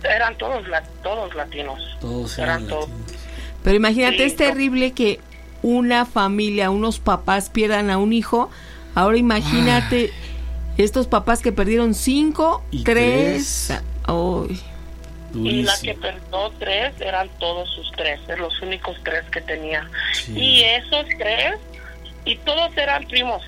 [0.03, 1.79] Eran todos, la- todos latinos.
[1.99, 2.89] Todos Eran eran todos.
[3.63, 5.19] Pero imagínate, Sí, es terrible que
[5.61, 8.49] una familia, unos papás pierdan a un hijo.
[8.95, 10.11] Ahora imagínate
[10.83, 13.67] estos papás que perdieron cinco, Y tres.
[13.67, 14.63] tres.
[15.35, 19.87] Y la que perdió tres eran todos sus tres, eran los únicos tres que tenía.
[20.13, 20.33] Sí.
[20.35, 21.55] Y esos tres,
[22.25, 23.43] y todos eran primos.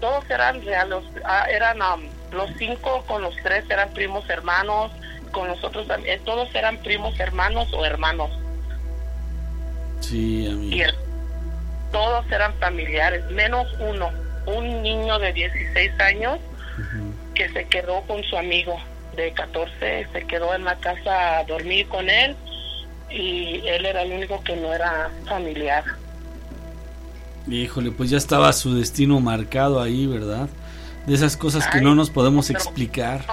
[0.00, 4.92] todos eran reales, ah, eran um, los cinco con los tres eran primos hermanos,
[5.32, 8.30] con los otros eh, todos eran primos hermanos o hermanos.
[10.00, 10.86] Sí, Y amiga.
[10.86, 10.94] el-
[11.90, 14.10] todos eran familiares, menos uno,
[14.48, 16.38] un niño de 16 años
[17.34, 18.78] que se quedó con su amigo
[19.16, 22.36] de 14, se quedó en la casa a dormir con él
[23.10, 25.84] y él era el único que no era familiar.
[27.48, 30.48] Híjole, pues ya estaba su destino marcado ahí, ¿verdad?
[31.06, 33.24] De esas cosas que no nos podemos pero- explicar.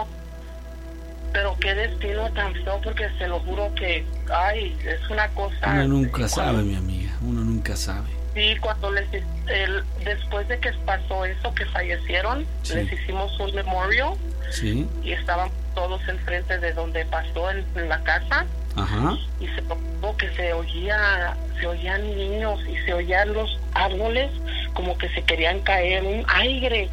[1.34, 5.70] Pero qué destino tan feo, porque se lo juro que, ay, es una cosa...
[5.74, 7.12] Uno nunca sabe, mi amiga.
[7.22, 8.08] Uno nunca sabe.
[8.36, 9.06] Sí, cuando les,
[9.48, 12.76] el- después de que pasó eso, que fallecieron, Sí.
[12.76, 14.14] les hicimos un memorial
[14.52, 14.86] Sí.
[15.04, 18.46] y estaban todos enfrente de donde pasó en, en la casa
[18.76, 19.18] Ajá.
[19.40, 24.30] y se notó que se oía, se oían niños y se oían los árboles
[24.74, 26.90] como que se querían caer, un aire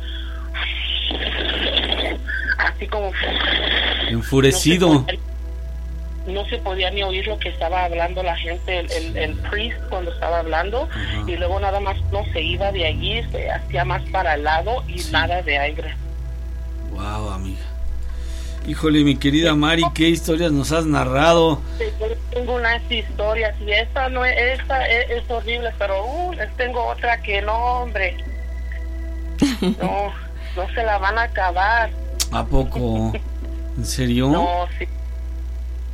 [2.59, 3.12] así como
[4.09, 4.88] Enfurecido.
[4.94, 5.07] No
[6.27, 9.79] no se podía ni oír lo que estaba hablando la gente, el, el, el priest
[9.89, 10.89] cuando estaba hablando,
[11.27, 14.85] y luego nada más no se iba de allí, se hacía más para el lado
[14.89, 15.95] y nada de aire.
[16.93, 17.63] Wow, amiga.
[18.67, 21.61] Híjole, mi querida Mari, qué historias nos has narrado.
[21.79, 26.33] Sí, yo tengo unas historias y esta no es, esta es, es horrible, pero uh,
[26.35, 28.17] les tengo otra que no, hombre,
[29.61, 30.13] no,
[30.57, 31.91] no se la van a acabar.
[32.31, 33.13] ¿A poco?
[33.77, 34.29] ¿En serio?
[34.29, 34.87] No, sí.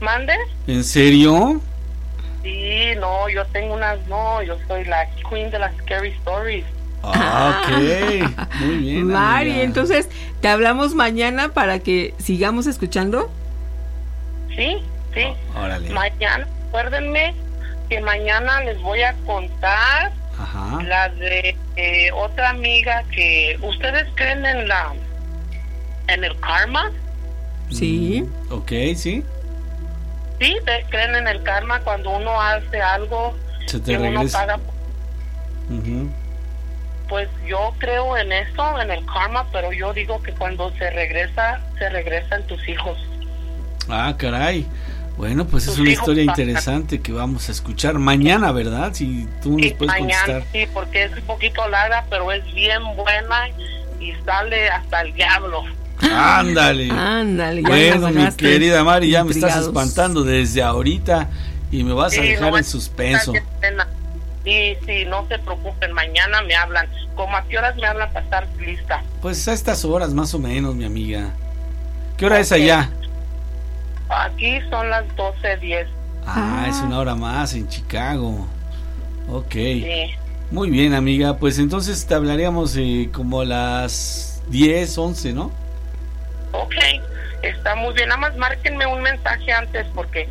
[0.00, 0.34] ¿Mande?
[0.66, 1.60] ¿En serio?
[2.42, 6.64] Sí, no, yo tengo unas, no, yo soy la queen de las scary stories.
[7.02, 8.50] Ah, ok.
[8.60, 9.04] Muy bien.
[9.06, 9.64] Mari, amiga.
[9.64, 10.08] entonces
[10.40, 13.30] te hablamos mañana para que sigamos escuchando.
[14.54, 14.78] Sí,
[15.14, 15.24] sí.
[15.56, 15.90] Órale.
[15.90, 17.34] Mañana, acuérdenme
[17.88, 20.82] que mañana les voy a contar Ajá.
[20.82, 24.92] la de eh, otra amiga que ustedes creen en la
[26.08, 26.90] en el karma.
[27.70, 28.24] Sí.
[28.50, 29.22] Ok, sí.
[30.40, 30.56] Sí,
[30.90, 34.38] creen en el karma cuando uno hace algo Se te que uno regresa.
[34.40, 34.58] paga.
[37.08, 41.60] Pues yo creo en eso, en el karma, pero yo digo que cuando se regresa,
[41.78, 42.98] se regresan tus hijos.
[43.88, 44.66] Ah, caray.
[45.16, 46.42] Bueno, pues es una historia pasan.
[46.46, 48.92] interesante que vamos a escuchar mañana, ¿verdad?
[48.92, 50.52] Si tú nos Sí, puedes mañana contestar.
[50.52, 53.48] sí, porque es un poquito larga, pero es bien buena
[53.98, 55.64] y sale hasta el diablo.
[56.00, 56.90] Ándale.
[56.90, 61.28] Ándale, ya Bueno, mi querida Mari, ya me estás espantando desde ahorita
[61.70, 63.32] y me vas a Sí, dejar no, en suspenso.
[64.44, 66.88] Sí, sí, no se preocupen, mañana me hablan.
[67.14, 69.02] ¿Cómo a qué horas me hablan para estar lista?
[69.20, 71.30] Pues a estas horas más o menos, mi amiga.
[72.16, 72.90] ¿Qué hora es allá?
[74.08, 75.86] Aquí son las 12.10.
[76.26, 78.46] Ah, es una hora más en Chicago.
[79.28, 79.52] Ok.
[79.52, 80.10] Sí.
[80.50, 81.36] Muy bien, amiga.
[81.36, 85.50] Pues entonces te hablaríamos eh, como a las 10, 11, ¿no?
[86.52, 86.74] Ok,
[87.42, 88.08] está muy bien.
[88.08, 90.28] Nada más márquenme un mensaje antes porque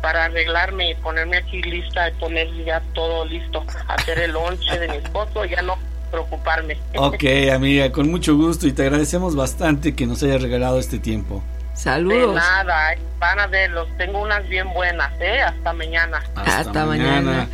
[0.00, 4.88] para arreglarme y ponerme aquí lista y poner ya todo listo, hacer el lonche de
[4.88, 5.76] mi esposo, ya no
[6.10, 6.78] preocuparme.
[6.96, 11.42] Ok, amiga, con mucho gusto y te agradecemos bastante que nos hayas regalado este tiempo.
[11.72, 12.34] De Saludos.
[12.34, 13.88] nada, eh, van a verlos.
[13.98, 15.40] Tengo unas bien buenas, ¿eh?
[15.40, 16.22] Hasta mañana.
[16.34, 17.48] Hasta, mañana.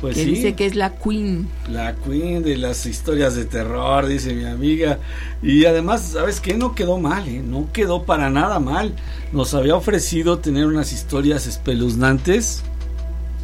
[0.00, 0.30] Pues que sí.
[0.30, 1.48] dice que es la queen.
[1.68, 4.98] La queen de las historias de terror, dice mi amiga.
[5.42, 6.54] Y además, ¿sabes qué?
[6.54, 7.42] No quedó mal, ¿eh?
[7.44, 8.94] No quedó para nada mal.
[9.32, 12.62] Nos había ofrecido tener unas historias espeluznantes.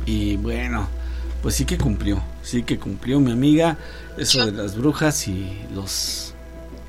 [0.07, 0.88] Y bueno,
[1.42, 2.23] pues sí que cumplió.
[2.42, 3.77] Sí que cumplió mi amiga.
[4.16, 6.33] Eso de las brujas y los...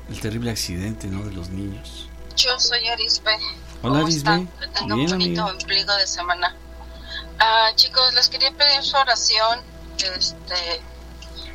[0.08, 1.22] El terrible accidente, ¿no?
[1.24, 2.08] De los niños.
[2.36, 3.32] Yo soy Arisbe.
[3.82, 4.30] Hola, ¿Cómo Arisbe.
[4.30, 4.48] Bien,
[4.80, 5.46] un bonito amiga.
[5.46, 6.56] ombligo de semana.
[7.38, 9.62] Ah, chicos, les quería pedir su oración.
[10.16, 10.80] Este,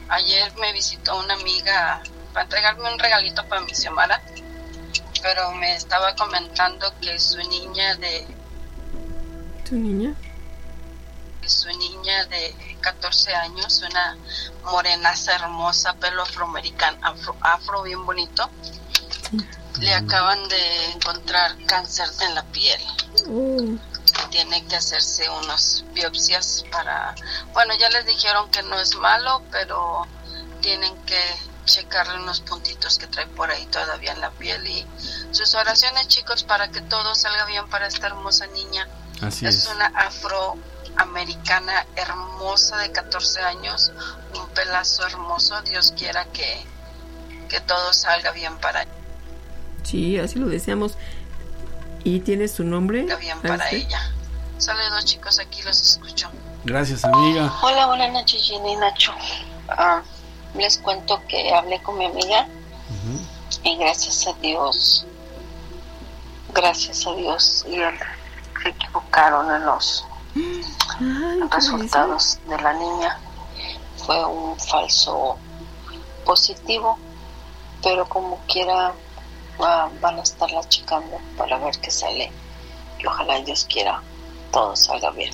[0.09, 2.01] ayer me visitó una amiga
[2.33, 4.21] para entregarme un regalito para mi Xiomara,
[5.21, 8.25] pero me estaba comentando que su niña de
[9.67, 10.13] ¿Tu niña?
[11.45, 14.17] su niña de 14 años, una
[14.63, 18.49] morenaza hermosa, pelo afroamericano, afro, afro bien bonito,
[19.79, 22.81] le acaban de encontrar cáncer en la piel.
[24.29, 27.13] Tiene que hacerse unas biopsias para,
[27.53, 30.07] bueno, ya les dijeron que no es malo, pero
[30.61, 31.19] tienen que
[31.65, 34.85] checarle unos puntitos que trae por ahí todavía en la piel y
[35.31, 38.87] sus oraciones chicos para que todo salga bien para esta hermosa niña.
[39.21, 39.67] Así es es.
[39.67, 43.91] una afroamericana hermosa de 14 años,
[44.35, 45.61] un pelazo hermoso.
[45.61, 46.65] Dios quiera que,
[47.49, 48.85] que todo salga bien para,
[49.83, 50.97] Sí, así lo deseamos.
[52.03, 53.05] ¿Y tienes su nombre?
[53.19, 53.77] bien para Arce?
[53.77, 54.11] ella.
[54.57, 56.29] Saludos chicos, aquí los escucho.
[56.65, 57.51] Gracias, amiga.
[57.61, 59.13] Hola, buenas noches Jenny y Nacho.
[59.69, 60.01] Ah,
[60.55, 62.47] les cuento que hablé con mi amiga
[63.63, 65.05] y gracias a Dios,
[66.53, 67.95] gracias a Dios, y él
[68.61, 70.05] se equivocaron en los
[71.49, 73.19] resultados de la niña.
[74.05, 75.37] Fue un falso
[76.25, 76.97] positivo,
[77.81, 78.93] pero como quiera
[79.61, 82.31] va- van a estarla checando para ver qué sale.
[83.01, 84.01] Y ojalá Dios quiera
[84.51, 85.31] todo salga bien.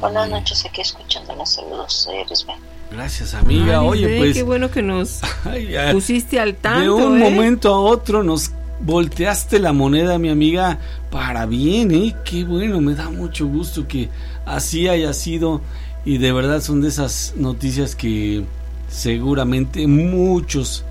[0.00, 1.92] Buenas noches, aquí escuchando los saludos.
[1.92, 2.52] Soy Erisbe.
[2.90, 3.80] Gracias, amiga.
[3.80, 4.34] Ay, Oye, pues.
[4.36, 6.80] Qué bueno que nos ay, pusiste al tanto.
[6.82, 7.30] de un ¿eh?
[7.30, 8.50] momento a otro nos
[8.80, 10.78] volteaste la moneda, mi amiga,
[11.10, 12.14] para bien, ¿eh?
[12.24, 14.10] Qué bueno, me da mucho gusto que
[14.46, 15.60] así haya sido.
[16.04, 18.44] Y de verdad son de esas noticias que
[18.88, 20.84] seguramente muchos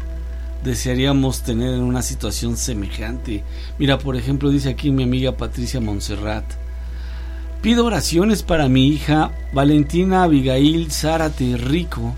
[0.64, 3.44] desearíamos tener en una situación semejante.
[3.78, 6.46] Mira, por ejemplo, dice aquí mi amiga Patricia Montserrat.
[7.62, 12.14] Pido oraciones para mi hija Valentina Abigail Zárate Rico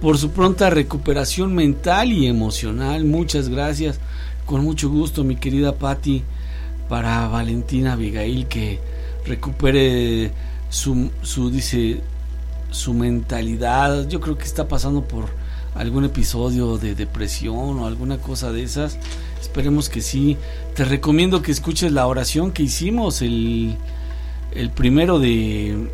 [0.00, 3.04] por su pronta recuperación mental y emocional.
[3.04, 3.98] Muchas gracias.
[4.44, 6.22] Con mucho gusto, mi querida Patti,
[6.88, 8.80] para Valentina Abigail que
[9.24, 10.30] recupere
[10.68, 12.00] su, su dice
[12.70, 14.08] su mentalidad.
[14.08, 15.45] Yo creo que está pasando por
[15.76, 18.98] algún episodio de depresión o alguna cosa de esas.
[19.40, 20.36] Esperemos que sí.
[20.74, 23.76] Te recomiendo que escuches la oración que hicimos el
[24.56, 25.88] el primero de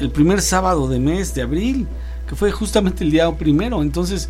[0.00, 1.86] el primer sábado de mes de abril
[2.28, 4.28] que fue justamente el día primero entonces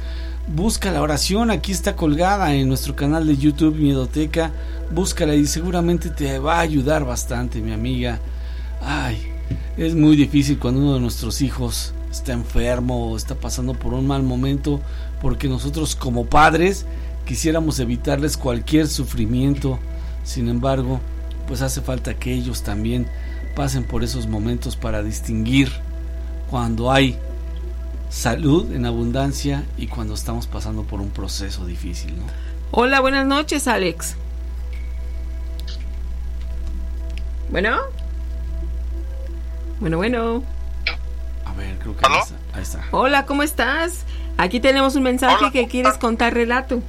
[0.54, 4.50] busca la oración aquí está colgada en nuestro canal de YouTube Miedoteca
[4.92, 8.18] búscala y seguramente te va a ayudar bastante mi amiga
[8.82, 9.28] ay
[9.76, 14.06] es muy difícil cuando uno de nuestros hijos está enfermo o está pasando por un
[14.06, 14.80] mal momento
[15.20, 16.86] porque nosotros como padres
[17.26, 19.78] quisiéramos evitarles cualquier sufrimiento
[20.22, 21.00] sin embargo
[21.46, 23.06] pues hace falta que ellos también
[23.54, 25.70] pasen por esos momentos para distinguir
[26.50, 27.18] cuando hay
[28.08, 32.14] salud en abundancia y cuando estamos pasando por un proceso difícil.
[32.70, 34.16] Hola, buenas noches, Alex.
[37.50, 37.78] Bueno.
[39.80, 40.42] Bueno, bueno.
[41.54, 42.34] A ver, creo que ahí está.
[42.54, 42.84] Ahí está.
[42.90, 44.04] Hola, ¿cómo estás?
[44.36, 46.82] Aquí tenemos un mensaje que quieres contar relato.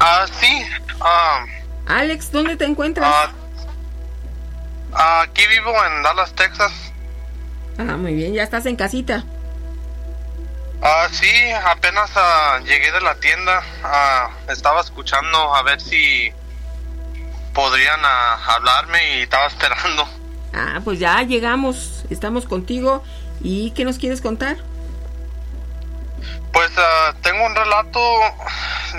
[0.00, 0.62] Ah, sí.
[1.00, 1.44] ah,
[1.86, 3.08] Alex, ¿dónde te encuentras?
[3.08, 3.30] ah,
[4.92, 6.72] ah, aquí vivo en Dallas, Texas.
[7.78, 9.24] Ah, muy bien, ya estás en casita.
[10.82, 11.28] Ah, sí,
[11.66, 13.62] apenas ah, llegué de la tienda.
[13.84, 16.32] ah, estaba escuchando a ver si
[17.54, 20.08] podrían ah, hablarme y estaba esperando.
[20.52, 23.02] Ah, pues ya llegamos, estamos contigo.
[23.40, 24.56] ¿Y qué nos quieres contar?
[26.52, 28.00] Pues ah, tengo un relato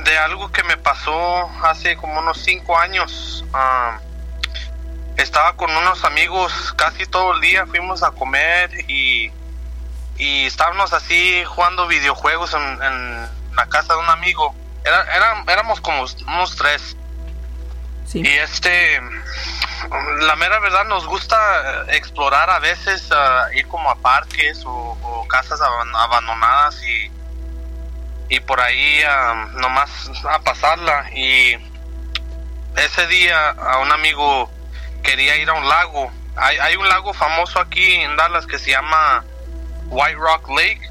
[0.05, 3.43] de algo que me pasó hace como unos cinco años.
[3.53, 3.99] Ah,
[5.17, 9.31] estaba con unos amigos casi todo el día, fuimos a comer y,
[10.17, 14.55] y estábamos así jugando videojuegos en, en la casa de un amigo.
[14.85, 16.95] Era- éramos como unos tres.
[18.13, 18.99] Y este,
[20.21, 25.27] la mera verdad nos gusta explorar a veces, ah, ir como a parques o, o
[25.27, 27.11] casas aban- abandonadas y,
[28.29, 29.89] y por ahí ah, nomás
[30.29, 31.09] a pasarla.
[31.13, 31.55] Y
[32.77, 34.49] ese día a un amigo
[35.03, 36.11] quería ir a un lago.
[36.35, 39.23] Hay, hay un lago famoso aquí en Dallas que se llama
[39.87, 40.81] White Rock Lake,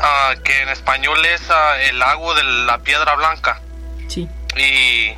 [0.00, 1.42] ah, que en español es
[1.82, 3.60] el lago de la piedra blanca.
[4.08, 4.28] Sí.
[4.56, 5.16] Y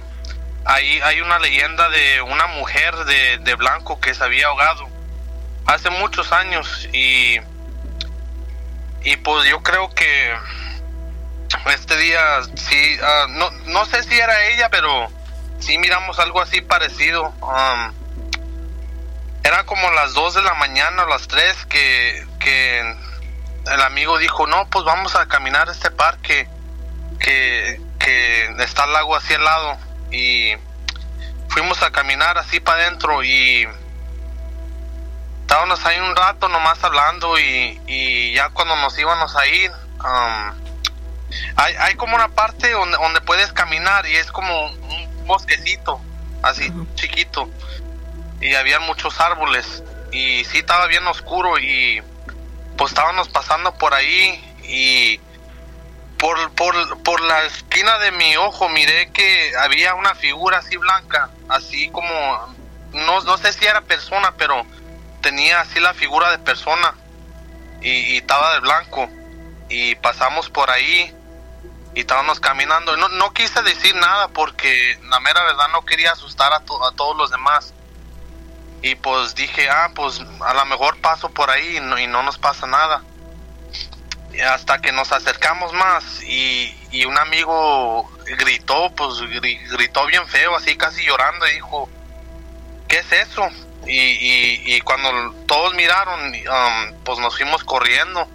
[0.65, 4.89] ahí hay una leyenda de una mujer de, de blanco que se había ahogado
[5.67, 7.39] hace muchos años y
[9.05, 10.35] y pues yo creo que
[11.67, 15.11] este día sí ah, no no sé si era ella pero
[15.59, 17.33] sí miramos algo así parecido.
[17.41, 17.93] Um,
[19.45, 22.97] era como las 2 de la mañana las 3 que, que
[23.73, 26.49] el amigo dijo no pues vamos a caminar a este parque
[27.19, 29.79] que, que está el lago así al lado
[30.13, 30.53] y
[31.49, 33.67] fuimos a caminar así para adentro y
[35.41, 40.63] estábamos ahí un rato nomás hablando y, y ya cuando nos íbamos a ir um,
[41.57, 46.01] hay, hay como una parte donde, donde puedes caminar y es como un bosquecito
[46.43, 47.49] así chiquito.
[48.41, 52.03] Y había muchos árboles y sí estaba bien oscuro y
[52.77, 55.21] pues estábamos pasando por ahí y
[56.23, 61.31] por, por, por la esquina de mi ojo miré que había una figura así blanca,
[61.49, 62.07] así como,
[62.93, 64.65] no, no sé si era persona, pero
[65.21, 66.95] tenía así la figura de persona
[67.81, 69.11] y, estaba de blanco.
[69.69, 71.13] Y pasamos por ahí
[71.93, 72.97] y estábamos caminando.
[72.97, 76.93] No, no quise decir nada porque la mera verdad no quería asustar a, to- a
[76.93, 77.75] todos los demás.
[78.81, 82.23] Y pues dije, ah, pues a lo mejor paso por ahí y no, y no
[82.23, 83.03] nos pasa nada.
[84.41, 90.57] Hasta que nos acercamos más y, y un amigo gritó, pues gri- gritó bien feo,
[90.57, 91.89] así casi llorando y dijo,
[92.89, 93.47] ¿qué es eso?
[93.87, 98.29] Y, cuando todos miraron, um, pues nos fuimos corriendo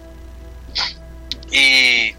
[1.50, 2.14] y,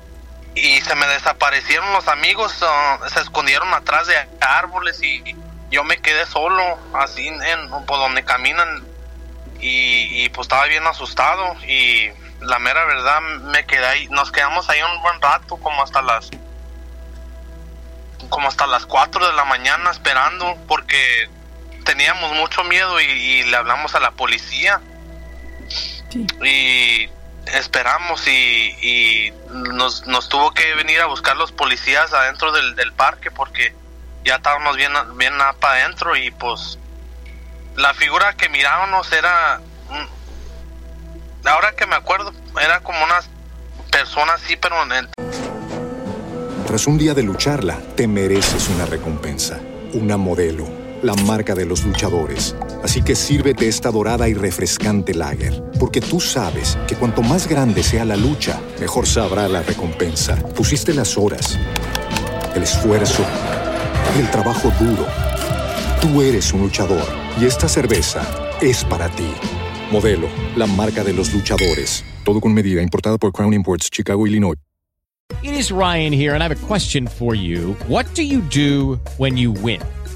[0.56, 5.36] y se me desaparecieron los amigos, ah, se escondieron atrás de árboles y
[5.70, 8.84] yo me quedé solo, así en por donde caminan
[9.60, 12.10] y, y, pues estaba bien asustado y
[12.42, 16.30] la mera verdad me quedé ahí, nos quedamos ahí un buen rato, como hasta las
[18.30, 21.30] como hasta las 4 de la mañana esperando porque
[21.86, 24.82] teníamos mucho miedo y, y le hablamos a la policía.
[26.44, 27.10] Y
[27.54, 32.94] esperamos y, y nos, nos tuvo que venir a buscar los policías adentro del, del
[32.94, 33.74] parque porque
[34.24, 36.78] ya estábamos bien, bien para adentro y pues
[37.76, 39.62] la figura que mirábamos era
[41.46, 42.32] ahora que me acuerdo
[42.62, 43.20] era como una
[43.92, 45.10] persona así pero en el-
[46.68, 49.60] Tras un día de lucharla, te mereces una recompensa,
[49.94, 50.68] una modelo,
[51.02, 52.56] la marca de los luchadores.
[52.84, 57.82] Así que sírvete esta dorada y refrescante lager, porque tú sabes que cuanto más grande
[57.82, 60.36] sea la lucha, mejor sabrá la recompensa.
[60.56, 61.58] Pusiste las horas,
[62.54, 63.26] el esfuerzo,
[64.20, 65.08] el trabajo duro.
[66.02, 67.08] Tú eres un luchador
[67.42, 68.22] y esta cerveza
[68.62, 69.34] es para ti.
[69.92, 72.04] Modelo, la marca de los luchadores.
[72.24, 74.56] Todo con medida, importada por Crown Imports, Chicago, Illinois.
[75.42, 77.76] It is Ryan here, and I have a question for you.
[77.88, 79.80] What do you do when you win?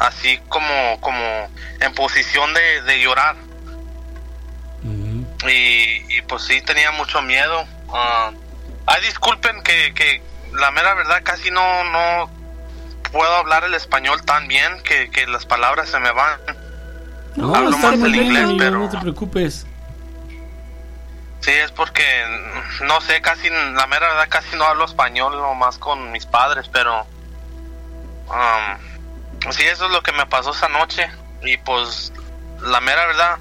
[0.00, 1.48] así como como
[1.78, 3.36] en posición de, de llorar.
[5.46, 7.64] Y, y, pues sí tenía mucho miedo.
[7.92, 8.32] Ah,
[8.86, 10.22] ay disculpen que, que
[10.52, 12.30] la mera verdad casi no no
[13.12, 16.40] puedo hablar el español tan bien que, que las palabras se me van.
[17.36, 19.66] No, hablo más el bien, inglés amigo, pero no te preocupes.
[21.40, 22.04] Sí, es porque,
[22.82, 27.06] no sé, casi, la mera verdad, casi no hablo español, más con mis padres, pero...
[28.28, 28.89] um,
[29.50, 31.10] sí, eso es lo que me pasó esa noche.
[31.42, 32.12] Y pues,
[32.62, 33.38] la mera verdad,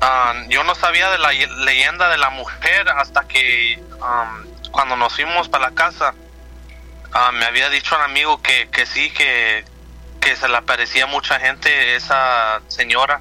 [0.00, 4.96] ah, yo no sabía de la ye- leyenda de la mujer hasta que um, cuando
[4.96, 6.14] nos fuimos para la casa,
[7.12, 9.64] ah, me había dicho un amigo que, que sí, que,
[10.20, 13.20] que se le aparecía mucha gente esa señora.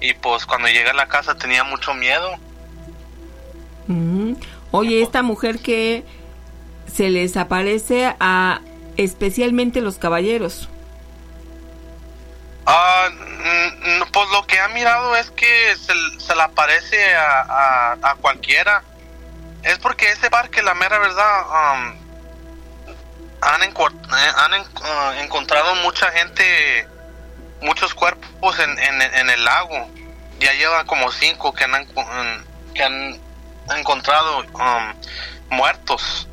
[0.00, 2.30] Y pues cuando llegué a la casa tenía mucho miedo.
[3.88, 4.38] Ujú.
[4.70, 6.04] Oye, esta mujer que
[6.92, 8.60] se les aparece a
[8.96, 10.68] especialmente los caballeros.
[12.66, 17.92] Mm, mm, pues lo que ha mirado es que se, se le aparece a, a,
[18.02, 18.82] a cualquiera.
[19.62, 21.94] Es porque ese parque, la mera verdad, um,
[23.40, 26.86] han, enco- eh, han en- ah, encontrado mucha gente,
[27.60, 29.90] muchos cuerpos en, en, en el lago.
[30.38, 31.86] Ya lleva como cinco que han,
[32.74, 33.20] que han
[33.76, 34.94] encontrado um,
[35.56, 36.28] muertos.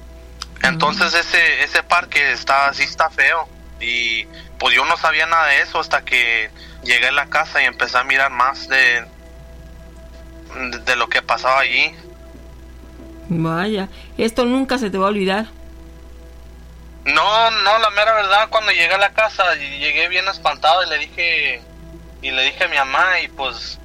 [0.64, 4.28] Entonces ese ese parque está así está feo y
[4.62, 6.51] pues yo no sabía nada de eso hasta que
[6.84, 9.03] llegué a la casa y empecé a mirar más de
[10.53, 11.95] de, de lo que pasaba allí.
[13.28, 13.89] Vaya,
[14.20, 15.47] esto nunca se te va a olvidar.
[17.05, 20.89] No, no, la mera verdad cuando llegué a la casa y llegué bien espantado y
[20.89, 21.62] le dije
[22.22, 23.80] y le dije a mi mamá y pues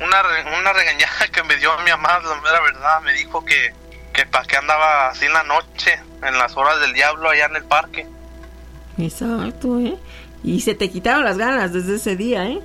[0.00, 0.22] una
[0.58, 3.74] una regañada que me dio mi mamá, la mera verdad, me dijo que
[4.14, 7.56] que para qué andaba así en la noche, en las horas del diablo allá en
[7.56, 8.06] el parque.
[8.98, 9.96] Exacto, ¿eh?
[10.42, 12.60] Y se te quitaron las ganas desde ese día, ¿eh?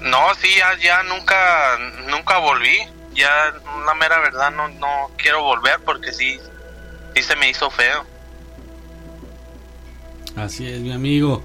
[0.00, 1.78] No, sí, ya, ya nunca,
[2.08, 2.78] nunca volví.
[3.14, 3.28] Ya,
[3.86, 6.38] la mera verdad, no, no quiero volver porque sí,
[7.14, 8.04] sí se me hizo feo.
[10.36, 11.42] Así es, mi amigo.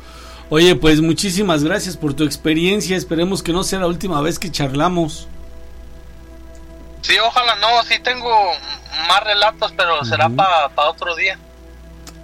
[0.49, 2.95] Oye, pues muchísimas gracias por tu experiencia.
[2.95, 5.27] Esperemos que no sea la última vez que charlamos.
[7.01, 8.51] Sí, ojalá no, sí tengo
[9.07, 11.37] más relatos, pero será para otro día.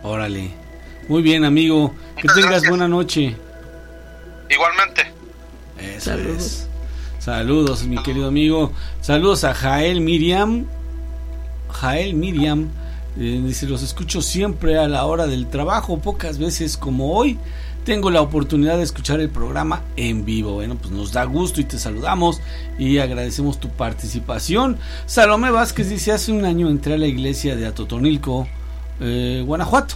[0.03, 0.60] Órale.
[1.11, 1.93] Muy bien, amigo.
[2.15, 3.35] Que tengas buena noche.
[4.49, 5.11] Igualmente.
[5.77, 6.69] Eso es.
[7.19, 8.71] Saludos, mi querido amigo.
[9.01, 10.67] Saludos a Jael Miriam.
[11.69, 12.69] Jael Miriam.
[13.19, 17.37] eh, dice, los escucho siempre a la hora del trabajo, pocas veces como hoy.
[17.83, 20.53] Tengo la oportunidad de escuchar el programa en vivo.
[20.53, 22.39] Bueno, pues nos da gusto y te saludamos
[22.79, 24.77] y agradecemos tu participación.
[25.07, 28.47] Salomé Vázquez dice, hace un año entré a la iglesia de Atotonilco
[29.01, 29.95] eh, Guanajuato.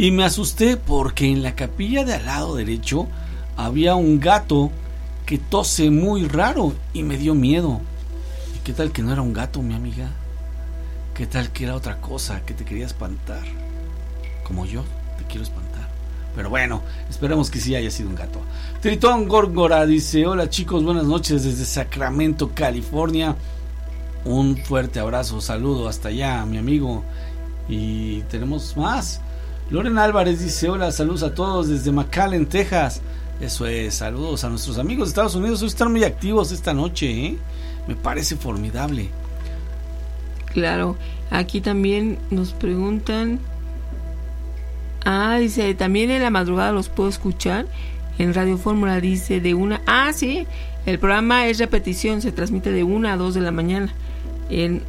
[0.00, 3.08] Y me asusté porque en la capilla de al lado derecho
[3.56, 4.70] había un gato
[5.26, 7.80] que tose muy raro y me dio miedo.
[8.56, 10.08] ¿Y qué tal que no era un gato, mi amiga?
[11.14, 13.42] ¿Qué tal que era otra cosa que te quería espantar?
[14.44, 14.84] Como yo
[15.18, 15.88] te quiero espantar.
[16.36, 16.80] Pero bueno,
[17.10, 18.40] esperemos que sí haya sido un gato.
[18.80, 23.34] Tritón Gorgora dice, hola chicos, buenas noches desde Sacramento, California.
[24.24, 27.02] Un fuerte abrazo, saludo hasta allá, mi amigo.
[27.68, 29.22] Y tenemos más.
[29.70, 33.02] Loren Álvarez dice, hola, saludos a todos desde McAllen, Texas.
[33.38, 35.60] Eso es, saludos a nuestros amigos de Estados Unidos.
[35.62, 37.38] Están muy activos esta noche, ¿eh?
[37.86, 39.10] Me parece formidable.
[40.52, 40.96] Claro,
[41.30, 43.40] aquí también nos preguntan.
[45.04, 47.66] Ah, dice, también en la madrugada los puedo escuchar.
[48.18, 49.82] En Radio Fórmula dice de una.
[49.86, 50.46] Ah, sí,
[50.86, 53.92] el programa es repetición, se transmite de una a dos de la mañana
[54.48, 54.82] en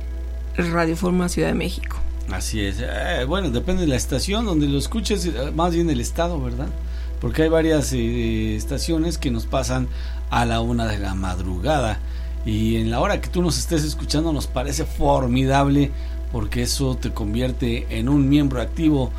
[0.56, 1.98] Radio Fórmula Ciudad de México.
[2.32, 2.78] Así es.
[2.80, 6.68] Eh, bueno, depende de la estación donde lo escuches, eh, más bien el estado, ¿verdad?
[7.20, 9.88] Porque hay varias eh, estaciones que nos pasan
[10.30, 12.00] a la una de la madrugada.
[12.46, 15.92] Y en la hora que tú nos estés escuchando nos parece formidable
[16.32, 19.12] porque eso te convierte en un miembro activo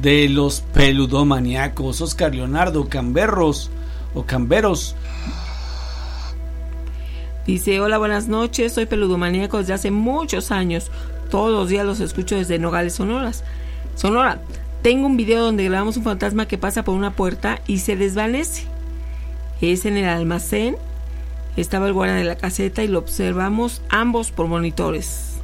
[0.00, 2.00] de los peludomaniacos.
[2.00, 3.70] Oscar Leonardo Camberros
[4.14, 4.94] o Camberos.
[7.48, 10.90] Dice, hola, buenas noches, soy peludomaniaco desde hace muchos años.
[11.30, 13.42] Todos los días los escucho desde Nogales, Sonoras.
[13.94, 14.42] Sonora.
[14.82, 18.64] Tengo un video donde grabamos un fantasma que pasa por una puerta y se desvanece.
[19.62, 20.76] Es en el almacén.
[21.56, 25.38] Estaba el guardia de la caseta y lo observamos ambos por monitores.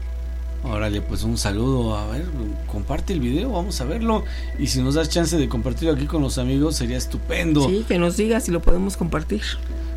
[0.62, 1.96] Órale, pues un saludo.
[1.96, 2.26] A ver,
[2.66, 4.24] comparte el video, vamos a verlo.
[4.58, 7.66] Y si nos das chance de compartirlo aquí con los amigos, sería estupendo.
[7.66, 9.40] Sí, que nos diga si lo podemos compartir.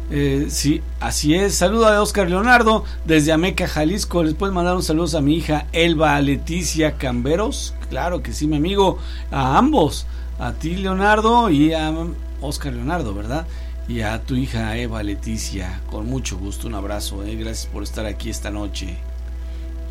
[0.09, 1.55] Eh, sí, así es.
[1.55, 4.23] Saludo a Oscar Leonardo desde Ameca, Jalisco.
[4.23, 7.73] Les puedes mandar un saludo a mi hija Elba Leticia Camberos.
[7.89, 8.97] Claro que sí, mi amigo.
[9.31, 10.07] A ambos.
[10.39, 11.93] A ti, Leonardo, y a
[12.41, 13.47] Oscar Leonardo, ¿verdad?
[13.87, 15.81] Y a tu hija Eva Leticia.
[15.89, 16.67] Con mucho gusto.
[16.67, 17.23] Un abrazo.
[17.23, 17.35] Eh.
[17.35, 18.97] Gracias por estar aquí esta noche.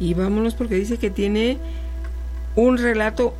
[0.01, 1.59] Y vámonos porque dice que tiene
[2.55, 3.35] un relato.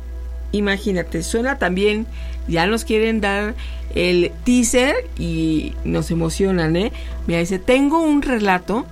[0.51, 2.07] Imagínate, suena también.
[2.47, 3.55] Ya nos quieren dar
[3.93, 6.91] el teaser y nos emocionan, ¿eh?
[7.27, 8.85] Mira, dice: Tengo un relato.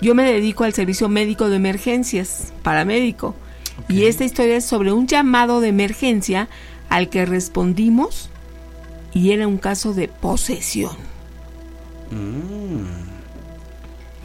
[0.00, 3.34] Yo me dedico al servicio médico de emergencias, paramédico.
[3.88, 6.48] Y esta historia es sobre un llamado de emergencia
[6.88, 8.30] al que respondimos
[9.12, 10.96] y era un caso de posesión.
[12.10, 12.84] Mm,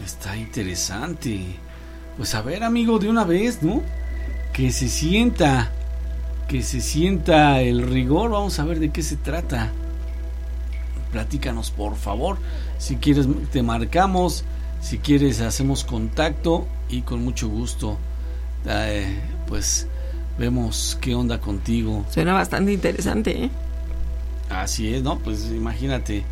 [0.04, 1.42] está interesante.
[2.18, 3.82] Pues a ver, amigo, de una vez, ¿no?
[4.56, 5.70] Que se sienta,
[6.48, 8.32] que se sienta el rigor.
[8.32, 9.74] Vamos a ver de qué se trata.
[11.12, 12.38] Platícanos, por favor.
[12.78, 14.46] Si quieres, te marcamos.
[14.80, 17.98] Si quieres, hacemos contacto y con mucho gusto,
[18.66, 19.88] eh, pues
[20.40, 22.06] vemos qué onda contigo.
[22.10, 23.50] Suena bastante interesante, ¿eh?
[24.50, 25.20] Así es, ¿no?
[25.20, 26.24] Pues imagínate,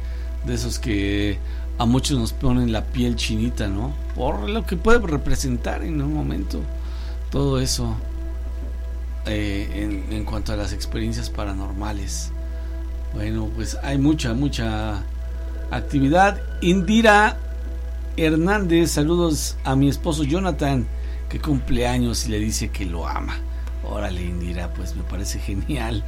[0.45, 1.39] de esos que
[1.77, 3.93] a muchos nos ponen la piel chinita, ¿no?
[4.15, 6.61] Por lo que puede representar en un momento
[7.29, 7.97] todo eso
[9.25, 12.31] eh, en, en, cuanto a las experiencias paranormales.
[13.13, 15.03] Bueno, pues hay mucha, mucha
[15.71, 16.41] actividad.
[16.61, 17.37] Indira
[18.17, 20.85] Hernández, saludos a mi esposo Jonathan,
[21.29, 23.37] que cumpleaños y le dice que lo ama.
[23.83, 26.03] Órale, Indira, pues me parece genial.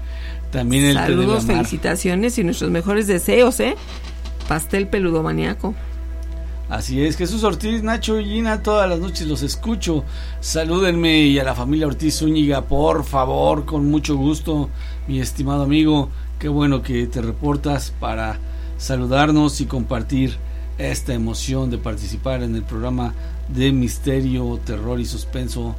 [0.52, 3.76] También el Saludos, felicitaciones y nuestros mejores deseos, ¿eh?
[4.48, 5.74] Pastel peludo maníaco.
[6.68, 10.04] Así es, Jesús Ortiz, Nacho y Gina, todas las noches los escucho.
[10.40, 14.72] Salúdenme y a la familia Ortiz Zúñiga, por favor, con mucho gusto,
[15.08, 16.10] mi estimado amigo.
[16.40, 18.40] Qué bueno que te reportas para
[18.80, 20.38] saludarnos y compartir
[20.80, 23.14] esta emoción de participar en el programa
[23.48, 25.76] de misterio, terror y suspenso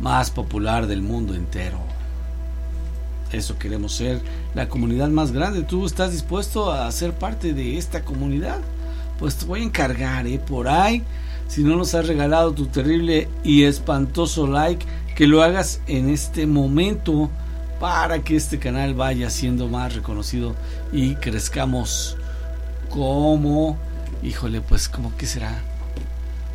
[0.00, 1.78] más popular del mundo entero.
[3.30, 4.20] Eso queremos ser,
[4.54, 5.62] la comunidad más grande.
[5.62, 8.58] ¿Tú estás dispuesto a ser parte de esta comunidad?
[9.18, 10.38] Pues te voy a encargar, ¿eh?
[10.38, 11.02] Por ahí,
[11.48, 16.46] si no nos has regalado tu terrible y espantoso like, que lo hagas en este
[16.46, 17.28] momento
[17.80, 20.54] para que este canal vaya siendo más reconocido
[20.92, 22.16] y crezcamos
[22.88, 23.76] como,
[24.22, 25.62] híjole, pues como que será,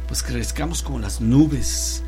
[0.08, 2.04] pues crezcamos como las nubes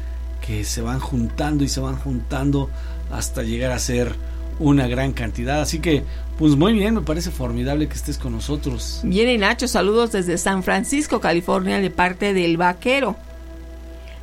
[0.46, 2.70] que se van juntando y se van juntando
[3.12, 4.16] hasta llegar a ser
[4.60, 5.62] una gran cantidad.
[5.62, 6.04] Así que,
[6.38, 9.02] pues muy bien, me parece formidable que estés con nosotros.
[9.04, 13.16] Viene Nacho, saludos desde San Francisco, California, de parte del vaquero.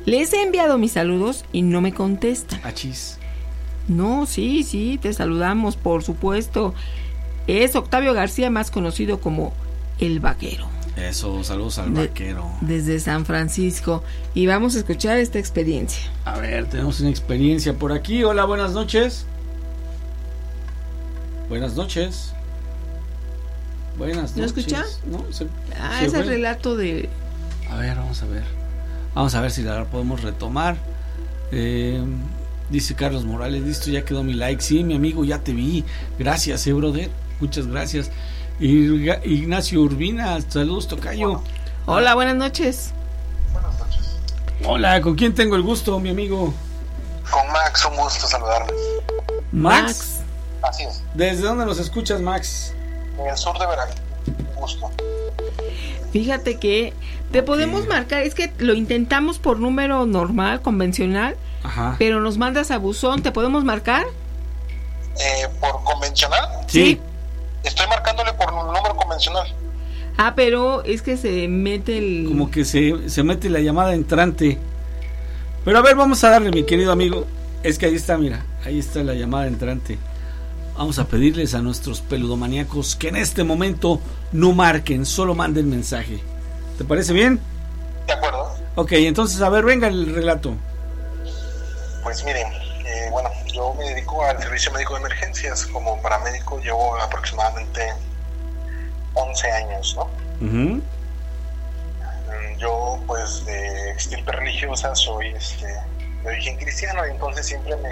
[0.05, 2.59] Les he enviado mis saludos y no me contestan.
[2.63, 3.17] Achis.
[3.87, 6.73] No, sí, sí, te saludamos, por supuesto.
[7.47, 9.53] Es Octavio García, más conocido como
[9.99, 10.67] el vaquero.
[10.97, 12.45] Eso, saludos al De- vaquero.
[12.61, 14.03] desde San Francisco.
[14.33, 16.03] Y vamos a escuchar esta experiencia.
[16.25, 18.23] A ver, tenemos una experiencia por aquí.
[18.23, 19.25] Hola, buenas noches.
[21.53, 22.33] Buenas noches.
[23.95, 24.57] Buenas ¿No noches.
[24.57, 24.83] escucha?
[25.05, 25.45] No, se-
[25.79, 26.33] Ah, se es el fue.
[26.33, 27.09] relato de...
[27.69, 28.43] A ver, vamos a ver.
[29.13, 30.77] Vamos a ver si la podemos retomar.
[31.51, 32.01] Eh,
[32.71, 34.63] dice Carlos Morales, listo, ya quedó mi like.
[34.63, 35.85] Sí, mi amigo, ya te vi.
[36.17, 37.11] Gracias, eh, brother.
[37.39, 38.09] Muchas gracias.
[38.59, 41.43] Ignacio Urbina, saludos, Tocayo.
[41.85, 42.93] Hola, buenas noches.
[44.65, 46.51] Hola, ¿con quién tengo el gusto, mi amigo?
[47.29, 48.75] Con Max, un gusto saludarles.
[49.51, 50.21] Max.
[50.63, 52.73] Así es, ¿Desde dónde nos escuchas, Max?
[53.19, 54.79] en el sur de Veracruz.
[56.11, 56.93] Fíjate que
[57.31, 61.95] te podemos marcar, es que lo intentamos por número normal, convencional, Ajá.
[61.99, 64.05] pero nos mandas a buzón, ¿te podemos marcar?
[65.19, 66.47] Eh, ¿Por convencional?
[66.67, 66.99] Sí.
[67.63, 69.47] Estoy marcándole por un número convencional.
[70.17, 72.25] Ah, pero es que se mete el...
[72.27, 74.57] Como que se, se mete la llamada entrante.
[75.65, 77.25] Pero a ver, vamos a darle, mi querido amigo.
[77.63, 79.97] Es que ahí está, mira, ahí está la llamada entrante.
[80.75, 83.99] Vamos a pedirles a nuestros peludomaníacos que en este momento
[84.31, 86.19] no marquen, solo manden mensaje.
[86.77, 87.39] ¿Te parece bien?
[88.07, 88.55] De acuerdo.
[88.75, 90.55] Ok, entonces a ver, venga el relato.
[92.01, 92.47] Pues miren,
[92.85, 95.65] eh, bueno, yo me dedico al servicio médico de emergencias.
[95.67, 97.93] Como paramédico llevo aproximadamente
[99.13, 100.09] 11 años, ¿no?
[100.39, 100.81] Mm,
[102.59, 105.67] Yo, pues, de estirpe religiosa, soy este,
[106.23, 107.89] de origen cristiano, y entonces siempre me.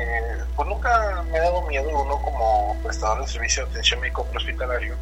[0.56, 4.96] Pues nunca me ha dado miedo uno como prestador de servicio de atención médico hospitalario.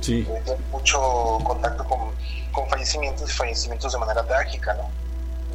[0.00, 0.26] Sí.
[0.28, 2.12] Eh, mucho contacto con,
[2.52, 4.90] con fallecimientos y fallecimientos de manera trágica, ¿no?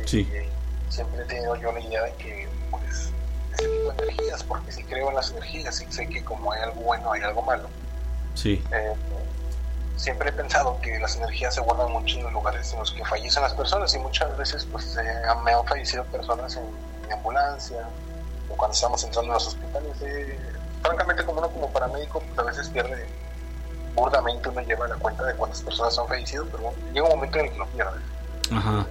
[0.06, 0.22] Sí.
[0.22, 3.12] Y siempre he tenido yo la idea de que, pues,
[3.52, 6.62] este tipo de energías, porque si creo en las energías y sé que como hay
[6.62, 7.70] algo bueno, hay algo malo.
[8.34, 8.64] Sí.
[8.72, 8.94] Eh,
[10.00, 13.04] siempre he pensado que las energías se guardan mucho en los lugares en los que
[13.04, 15.04] fallecen las personas y muchas veces pues eh,
[15.44, 16.64] me han fallecido personas en,
[17.06, 17.86] en ambulancia
[18.50, 20.02] o cuando estamos entrando a los hospitales.
[20.02, 20.40] eh,
[20.82, 23.06] francamente como uno como paramédico pues, a veces pierde
[23.94, 27.40] burdamente uno lleva la cuenta de cuántas personas han fallecido, pero bueno, llega un momento
[27.40, 28.00] en el que lo pierde.
[28.52, 28.88] Ajá.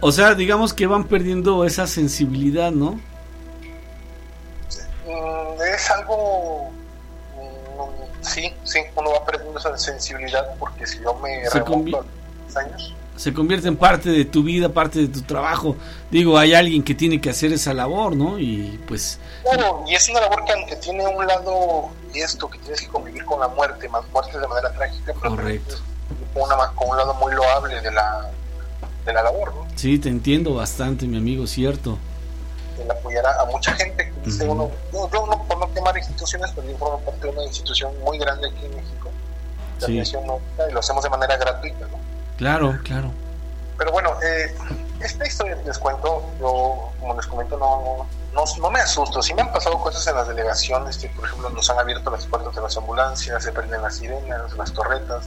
[0.00, 3.00] O sea, digamos que van perdiendo esa sensibilidad, ¿no?
[5.06, 6.70] Mm, es algo
[8.24, 12.04] sí, sí, uno va perdiendo esa sensibilidad porque si yo me Se remonto a
[12.46, 15.76] los años Se convierte en parte de tu vida, parte de tu trabajo.
[16.10, 18.38] Digo, hay alguien que tiene que hacer esa labor, ¿no?
[18.38, 22.80] Y pues, Claro, y es una labor que aunque tiene un lado esto, que tienes
[22.80, 25.76] que convivir con la muerte, más muerte de manera trágica, pero correcto.
[26.34, 28.30] una, con un lado muy loable de la,
[29.04, 29.66] de la labor, ¿no?
[29.76, 31.98] Sí, te entiendo bastante, mi amigo, cierto.
[32.78, 35.96] El apoyar a, a mucha gente que dice uno, no, yo no, por no quemar
[35.96, 39.10] instituciones, pero yo formo parte de una institución muy grande aquí en México,
[39.80, 40.16] de Sí.
[40.68, 41.98] y lo hacemos de manera gratuita, ¿no?
[42.36, 43.10] Claro, claro.
[43.78, 44.54] Pero bueno, eh,
[45.00, 49.20] esta historia que les cuento, yo, como les comento, no, no, no me asusto.
[49.22, 52.26] Sí me han pasado cosas en las delegaciones, que por ejemplo nos han abierto las
[52.26, 55.24] puertas de las ambulancias, se prenden las sirenas, las torretas.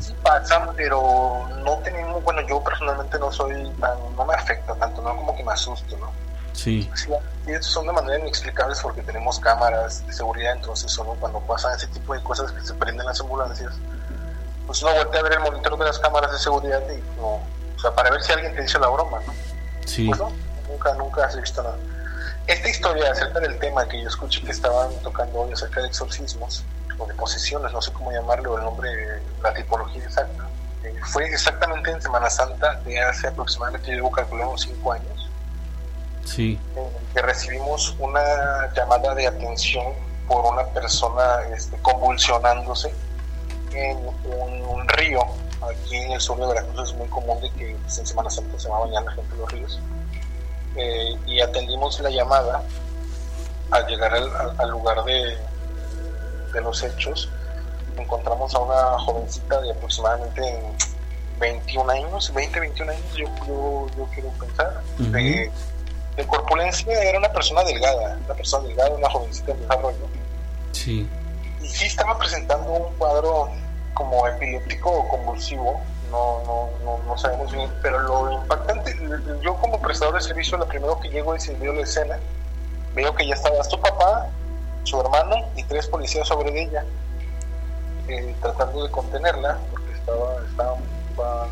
[0.00, 5.00] Sí pasan, pero no tenemos, bueno, yo personalmente no soy tan, no me afecta tanto,
[5.00, 6.10] no como que me asusto, ¿no?
[6.56, 6.90] Sí.
[6.94, 7.10] Sí,
[7.46, 11.76] y estos son de manera inexplicables porque tenemos cámaras de seguridad, entonces uno cuando pasan
[11.76, 13.74] ese tipo de cosas que se prenden las ambulancias,
[14.66, 17.78] pues uno voltea a ver el monitor de las cámaras de seguridad y no, o
[17.78, 19.34] sea, para ver si alguien te dice la broma, ¿no?
[19.84, 20.06] Sí.
[20.06, 20.32] Pues no,
[20.68, 21.76] nunca, nunca has visto nada.
[22.46, 26.64] Esta historia acerca del tema que yo escuché que estaban tocando hoy acerca de exorcismos
[26.96, 30.48] o de posesiones, no sé cómo llamarlo, el nombre, la tipología exacta,
[30.82, 35.25] eh, fue exactamente en Semana Santa de hace aproximadamente, yo debo calcular unos 5 años
[36.26, 36.58] Sí.
[37.14, 38.20] que recibimos una
[38.74, 39.94] llamada de atención
[40.28, 42.92] por una persona este, convulsionándose
[43.72, 45.20] en un, un río.
[45.62, 48.58] Aquí en el sur de Veracruz es muy común de que pues, en Semana Santa
[48.58, 49.80] se va a bañar la gente en los ríos.
[50.76, 52.62] Eh, y atendimos la llamada
[53.70, 55.38] al llegar al, lugar de,
[56.52, 57.30] de los hechos.
[57.96, 60.60] Encontramos a una jovencita de aproximadamente
[61.38, 64.82] 21 años, 20, 21 años, yo, yo, yo quiero pensar.
[64.98, 65.50] De,
[66.16, 70.08] de corpulencia era una persona delgada, una persona delgada, una jovencita en desarrollo.
[70.72, 71.08] Sí.
[71.62, 73.50] Y sí estaba presentando un cuadro
[73.94, 78.94] como epiléptico o convulsivo, no, no, no, no sabemos bien, pero lo impactante,
[79.42, 82.18] yo como prestador de servicio, lo primero que llego es y veo la escena,
[82.94, 84.28] veo que ya estaba su papá,
[84.84, 86.84] su hermano y tres policías sobre ella,
[88.08, 90.76] eh, tratando de contenerla, porque estaba, estaba,
[91.10, 91.48] estaba,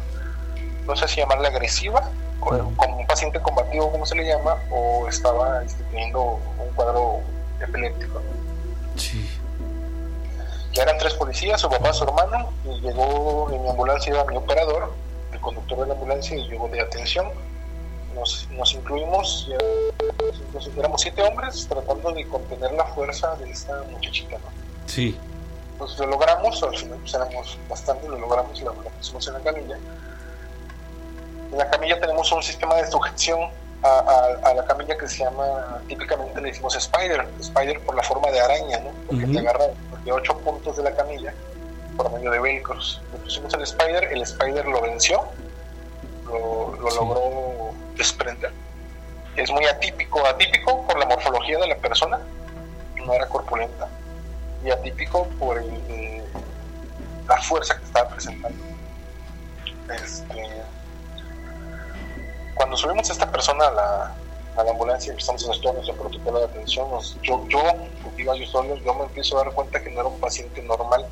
[0.86, 2.10] no sé si llamarla agresiva,
[2.44, 7.20] o como un paciente combativo, como se le llama, o estaba este, teniendo un cuadro
[7.60, 8.20] epiléptico.
[8.96, 9.28] Sí.
[10.72, 14.36] Ya eran tres policías, su papá, su hermano, y llegó en mi ambulancia, iba mi
[14.36, 14.92] operador,
[15.32, 17.28] el conductor de la ambulancia, y llegó de atención.
[18.14, 19.58] Nos, nos incluimos, ya,
[20.46, 24.64] entonces, éramos siete hombres tratando de contener la fuerza de esta muchachita, ¿no?
[24.86, 25.18] Sí.
[25.78, 29.78] Pues lo logramos, al final pues éramos bastante, lo logramos, la pusimos en la camilla.
[31.54, 33.48] En la camilla tenemos un sistema de sujeción
[33.84, 38.02] a, a- a la camilla que se llama, típicamente le decimos spider, spider por la
[38.02, 38.90] forma de araña, ¿no?
[39.06, 39.66] Porque te agarra
[40.04, 41.32] de ocho puntos de la camilla
[41.96, 43.00] por medio de velcros.
[43.12, 45.26] Le pusimos el spider, el spider lo venció,
[46.26, 48.50] lo, lo logró desprender.
[49.36, 52.18] Es muy atípico, atípico por la morfología de la persona,
[52.96, 53.86] no era corpulenta,
[54.64, 56.24] y atípico por el, eh,
[57.28, 58.58] la fuerza que estaba presentando.
[60.02, 60.62] Este,
[62.54, 64.14] cuando subimos a esta persona a la,
[64.56, 67.60] a la ambulancia y empezamos a hacer nuestro protocolo de atención, nos- yo, yo,
[68.16, 71.06] iba yo solo, yo me empiezo a dar cuenta que no era un paciente normal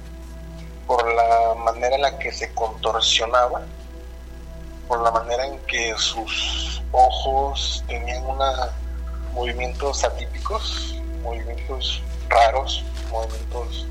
[0.86, 3.62] por la manera en la que se contorsionaba,
[4.88, 8.70] por la manera en que sus ojos tenían una
[9.32, 13.86] movimientos atípicos, movimientos raros, movimientos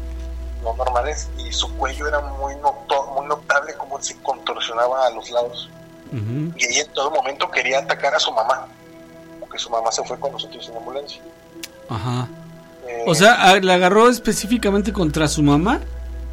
[0.63, 5.31] no normales y su cuello era muy, noto- muy notable como se contorsionaba a los
[5.31, 5.69] lados
[6.11, 8.67] y ella en todo momento quería atacar a su mamá
[9.39, 11.21] porque su mamá se fue con nosotros en la ambulancia
[11.89, 12.27] Ajá.
[12.87, 15.79] Eh, O sea, ¿la agarró específicamente contra su mamá?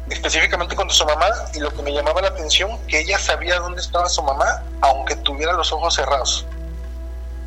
[0.09, 3.79] específicamente contra su mamá y lo que me llamaba la atención que ella sabía dónde
[3.79, 6.45] estaba su mamá aunque tuviera los ojos cerrados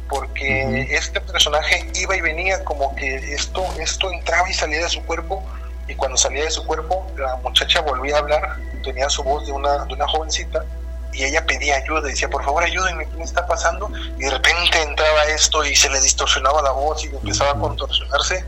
[0.08, 5.02] porque este personaje iba y venía como que esto esto entraba y salía de su
[5.04, 5.42] cuerpo
[5.88, 9.52] y cuando salía de su cuerpo la muchacha volvía a hablar tenía su voz de
[9.52, 10.64] una de una jovencita
[11.12, 14.82] y ella pedía ayuda decía por favor ayúdenme qué me está pasando y de repente
[14.82, 18.44] entraba esto y se le distorsionaba la voz y empezaba a contorsionarse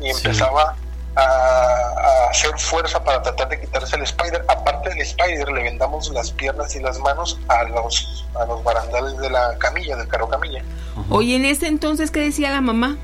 [0.00, 0.74] y empezaba
[1.16, 4.44] a, a hacer fuerza para tratar de quitarse el spider.
[4.48, 9.16] Aparte del spider, le vendamos las piernas y las manos a los, a los barandales
[9.18, 10.62] de la camilla, del carro camilla.
[11.10, 12.96] Oye, en ese entonces, ¿qué decía la mamá?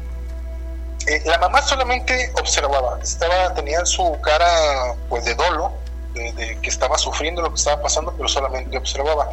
[1.06, 5.72] Eh, la mamá solamente observaba, estaba, tenía su cara pues de dolo,
[6.14, 9.28] de, de que estaba sufriendo lo que estaba pasando, pero solamente observaba.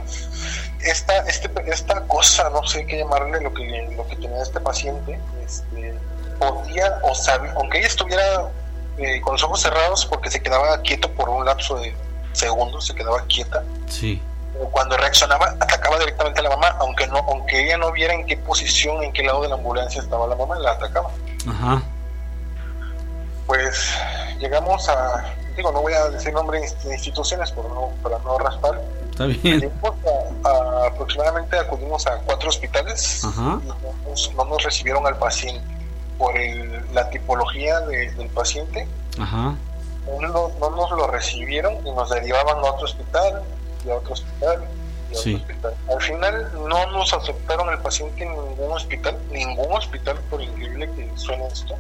[0.83, 5.19] Esta, este, esta cosa, no sé qué llamarle, lo que, lo que tenía este paciente,
[5.45, 5.93] este,
[6.39, 8.49] podía o sabía, aunque ella estuviera
[8.97, 11.95] eh, con los ojos cerrados porque se quedaba quieto por un lapso de
[12.33, 14.19] segundos, se quedaba quieta, Sí.
[14.53, 18.25] pero cuando reaccionaba atacaba directamente a la mamá, aunque no, aunque ella no viera en
[18.25, 21.11] qué posición, en qué lado de la ambulancia estaba la mamá, la atacaba
[21.47, 21.83] Ajá.
[23.45, 23.93] pues
[24.39, 25.25] llegamos a,
[25.55, 28.81] digo, no voy a decir nombres de instituciones por no, para no raspar.
[29.09, 29.59] Está bien.
[29.59, 29.95] Llegamos
[30.43, 33.59] a- a- aproximadamente acudimos a cuatro hospitales Ajá.
[33.63, 33.75] y no
[34.09, 35.61] nos, no nos recibieron al paciente
[36.17, 38.87] por el- la tipología de- del paciente.
[39.19, 39.55] Ajá.
[40.07, 43.43] No, no- no nos lo recibieron y nos derivaban a otro hospital
[43.85, 44.63] y a otro hospital
[45.11, 45.35] y a Sí.
[45.35, 45.75] otro hospital.
[45.89, 51.11] Al final no nos aceptaron el paciente en ningún hospital, ningún hospital, por increíble que
[51.15, 51.75] suene esto.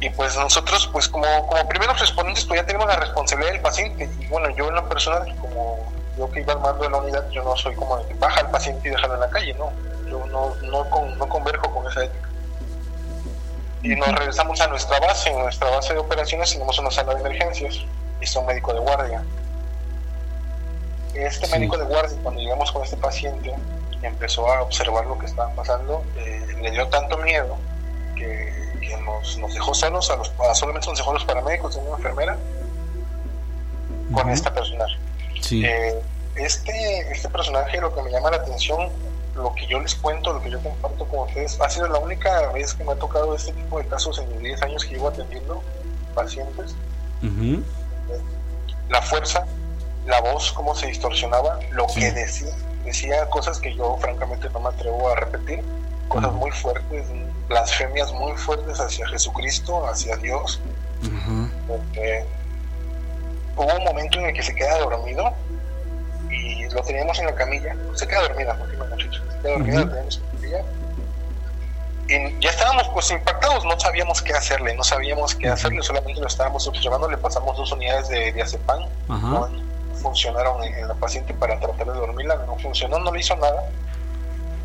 [0.00, 4.10] Y pues nosotros, pues como, como primeros respondientes, pues ya tenemos la responsabilidad del paciente.
[4.20, 7.30] Y bueno, yo en lo personal, como yo que iba al mando de la unidad,
[7.30, 9.70] yo no soy como de que baja al paciente y déjalo en la calle, no.
[10.10, 12.28] Yo no, no, con- no converjo con esa ética.
[13.82, 15.30] Y nos regresamos a nuestra base.
[15.30, 17.76] En nuestra base de operaciones tenemos una sala de emergencias
[18.20, 19.22] y está un médico de guardia.
[21.14, 23.54] Este médico de guardia, cuando llegamos con este paciente,
[24.02, 27.56] empezó a observar lo que estaba pasando, eh, le dio tanto miedo
[28.16, 28.71] que
[29.04, 32.38] nos, nos dejó solos, a los, a solamente nos dejó los paramédicos y una enfermera
[34.12, 34.96] con esta personaje.
[35.40, 35.64] Sí.
[35.64, 36.00] Eh,
[36.36, 38.88] este, este personaje, lo que me llama la atención,
[39.34, 42.52] lo que yo les cuento, lo que yo comparto con ustedes, ha sido la única
[42.52, 45.08] vez que me ha tocado este tipo de casos en mis 10 años que llevo
[45.08, 45.62] atendiendo
[46.14, 46.74] pacientes.
[47.22, 47.62] Ujú.
[48.88, 49.46] La fuerza,
[50.06, 52.52] la voz, cómo se distorsionaba, lo que decía.
[52.84, 55.62] Decía cosas que yo francamente no me atrevo a repetir,
[56.08, 57.06] cosas muy fuertes,
[57.52, 60.60] blasfemias muy fuertes hacia Jesucristo, hacia Dios.
[61.68, 62.24] porque
[63.56, 65.34] hubo un momento en el que se queda dormido
[66.30, 69.80] y lo teníamos en la camilla, se queda dormida, porque no muchacho, se queda dormida,
[69.80, 70.64] lo teníamos en la camilla.
[72.08, 76.26] Y ya estábamos pues impactados, no sabíamos qué hacerle, no sabíamos qué hacerle, solamente lo
[76.26, 79.48] estábamos observando, le pasamos dos unidades de diazepam, no
[80.00, 83.62] funcionaron en, en la paciente para tratar de dormirla, no funcionó, no le hizo nada.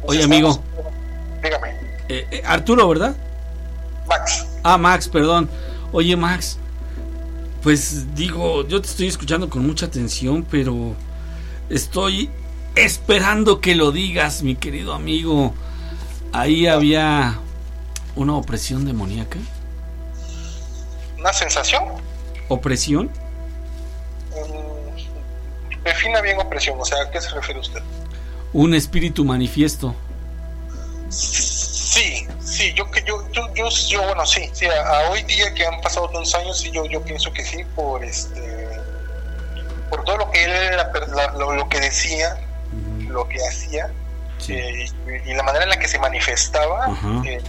[0.04, 0.60] Oye, amigo.
[1.44, 3.16] Dígame, Eh, eh, Arturo, ¿verdad?
[4.08, 4.46] Max.
[4.64, 5.50] Ah, Max, perdón.
[5.92, 6.58] Oye, Max.
[7.62, 10.96] Pues digo, yo te estoy escuchando con mucha atención, pero
[11.70, 12.30] estoy
[12.76, 15.54] esperando que lo digas, mi querido amigo.
[16.32, 17.40] Ahí había
[18.16, 19.38] una opresión demoníaca.
[21.18, 21.84] una sensación
[22.50, 23.10] ¿Opresión?
[24.32, 27.82] Mm, defina bien opresión, o sea, ¿a qué se refiere usted?
[28.54, 29.94] Un espíritu manifiesto.
[31.10, 31.57] Sí,
[32.58, 35.66] sí, yo que yo, yo, yo, yo, bueno, sí, sí, a, a hoy día que
[35.66, 38.68] han pasado dos años, sí, yo, yo pienso que sí, por este,
[39.90, 40.52] por todo lo que él
[40.92, 42.36] per- la- lo, lo que decía,
[43.10, 43.92] lo que hacía,
[44.56, 44.86] eh,
[45.26, 46.88] y, y la manera en la que se manifestaba,
[47.26, 47.42] eh,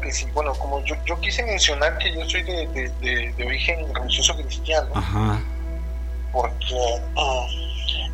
[0.00, 3.46] que sí, bueno, como yo, yo quise mencionar que yo soy de, de, de- de
[3.46, 4.90] origen religioso cristiano,
[6.32, 6.74] porque
[7.16, 7.46] ah,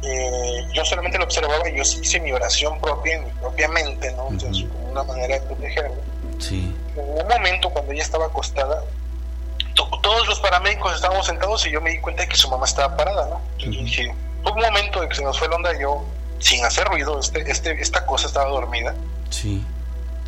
[0.03, 3.69] eh, yo solamente lo observaba y yo sí hice mi oración propia, en mi propia
[3.69, 4.29] mente, ¿no?
[4.31, 6.14] Entonces, como una manera de protegerme.
[6.39, 6.75] Sí.
[6.97, 8.83] En un momento cuando ella estaba acostada,
[9.75, 12.65] to- todos los paramédicos estábamos sentados y yo me di cuenta de que su mamá
[12.67, 13.41] estaba parada, ¿no?
[13.59, 14.15] Yo dije,
[14.45, 16.05] un momento de que se nos fue la onda, yo,
[16.39, 18.95] sin hacer ruido, este, este, esta cosa estaba dormida,
[19.31, 19.65] Sí.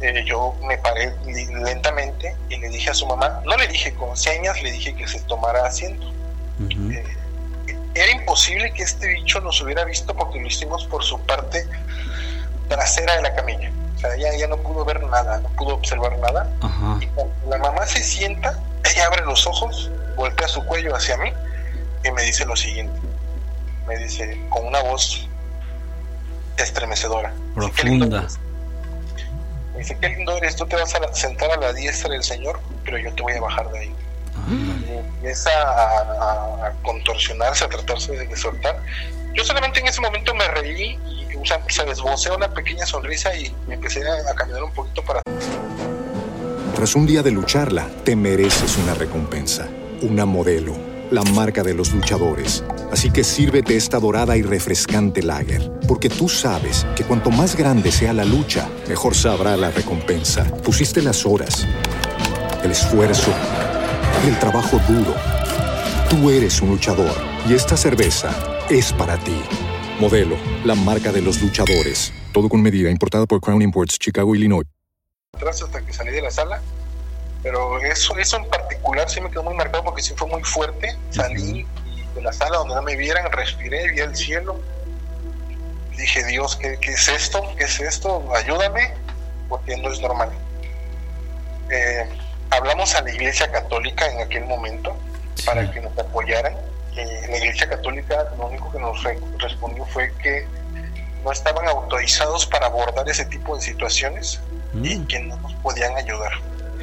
[0.01, 4.17] eh, yo me paré lentamente y le dije a su mamá, no le dije con
[4.17, 6.07] señas, le dije que se tomara asiento.
[6.71, 7.05] Eh,
[7.95, 11.67] era imposible que este bicho nos hubiera visto porque lo hicimos por su parte
[12.69, 13.71] trasera de la camilla.
[13.97, 16.49] O sea, ella, ella no pudo ver nada, no pudo observar nada.
[16.61, 16.99] Ajá.
[17.01, 21.32] Y cuando la mamá se sienta, ella abre los ojos, voltea su cuello hacia mí
[22.05, 22.99] y me dice lo siguiente.
[23.86, 25.26] Me dice con una voz
[26.57, 27.32] estremecedora.
[27.55, 28.18] Dice, "Qué lindo Profunda.
[28.18, 28.38] eres".
[29.72, 32.61] Me dice, qué lindo eres, tú te vas a sentar a la diestra del Señor,
[32.84, 33.94] pero yo te voy a bajar de ahí.
[34.49, 38.78] Y empieza a, a- a contorsionarse, a tratarse de soltar.
[39.37, 40.99] Yo solamente en ese momento me reí
[41.30, 45.20] y se desboceó una pequeña sonrisa y me empecé a, a caminar un poquito para
[46.74, 49.68] Tras un día de lucharla, te mereces una recompensa,
[50.01, 50.74] una modelo,
[51.11, 52.64] la marca de los luchadores.
[52.91, 57.93] Así que sírvete esta dorada y refrescante lager, porque tú sabes que cuanto más grande
[57.93, 60.45] sea la lucha, mejor sabrá la recompensa.
[60.64, 61.66] Pusiste las horas,
[62.64, 63.34] el esfuerzo,
[64.26, 65.36] el trabajo duro.
[66.09, 67.13] Tú eres un luchador
[67.49, 68.31] y esta cerveza
[68.71, 69.43] es para ti.
[69.99, 72.13] Modelo, la marca de los luchadores.
[72.33, 74.65] Todo con medida, importada por Crown Imports, Chicago, Illinois.
[75.35, 76.63] atrás hasta que salí de la sala.
[77.43, 80.97] Pero eso, eso en particular sí me quedó muy marcado porque sí fue muy fuerte.
[81.11, 81.67] Salí
[82.15, 84.61] de la sala donde no me vieran, respiré, vi el cielo.
[85.97, 87.43] Dije, Dios, ¿qué, qué es esto?
[87.59, 88.23] ¿Qué es esto?
[88.33, 88.93] Ayúdame,
[89.49, 90.31] porque no es normal.
[91.69, 92.09] Eh,
[92.51, 94.97] hablamos a la Iglesia Católica en aquel momento
[95.45, 96.55] para que nos apoyaran.
[96.97, 100.47] Eh, la Iglesia Católica lo único que nos re- respondió fue que
[101.24, 104.41] no estaban autorizados para abordar ese tipo de situaciones
[104.82, 106.32] y que no nos podían ayudar.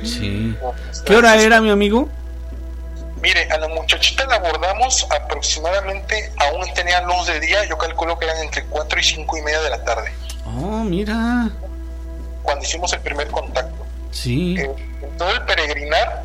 [0.04, 0.56] Sí.
[1.06, 2.10] ¿Qué hora era, mi amigo?
[3.22, 8.26] Mire, a la muchachita la abordamos aproximadamente, aún tenía luz de día, yo calculo que
[8.26, 10.12] eran entre 4 y 5 y media de la tarde,
[10.46, 11.50] Oh, mira.
[12.42, 13.86] cuando hicimos el primer contacto.
[14.12, 14.56] Sí.
[14.60, 14.70] Eh,
[15.02, 16.24] en todo el peregrinar,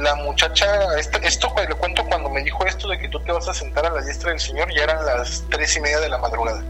[0.00, 0.66] la muchacha,
[0.98, 3.54] esto, esto pues, le cuento cuando me dijo esto de que tú te vas a
[3.54, 6.62] sentar a la diestra del Señor, ya eran las 3 y media de la madrugada.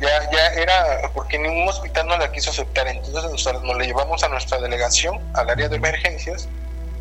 [0.00, 4.22] Ya, ya era, porque ningún hospital no la quiso aceptar, entonces nos, nos la llevamos
[4.24, 6.48] a nuestra delegación, al área de emergencias,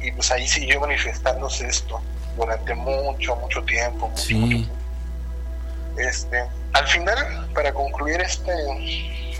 [0.02, 2.02] y pues ahí siguió manifestándose esto
[2.38, 4.10] durante mucho, mucho tiempo.
[4.10, 4.70] mucho, Sí.
[5.98, 8.52] este, al final, para concluir este,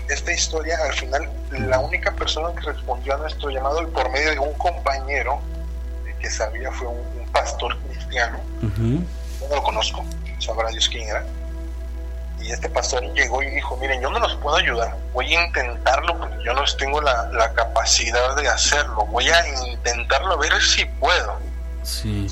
[0.08, 4.30] esta historia, al final la única persona que respondió a nuestro llamado y por medio
[4.30, 5.40] de un compañero
[6.20, 10.04] que sabía fue un, un pastor cristiano, yo no lo conozco,
[10.38, 11.24] sabrá Dios quién era.
[12.40, 16.18] Y este pastor llegó y dijo, miren, yo no los puedo ayudar, voy a intentarlo
[16.18, 20.84] porque yo no tengo la, la capacidad de hacerlo, voy a intentarlo a ver si
[20.84, 21.38] puedo.
[21.82, 22.26] Sí.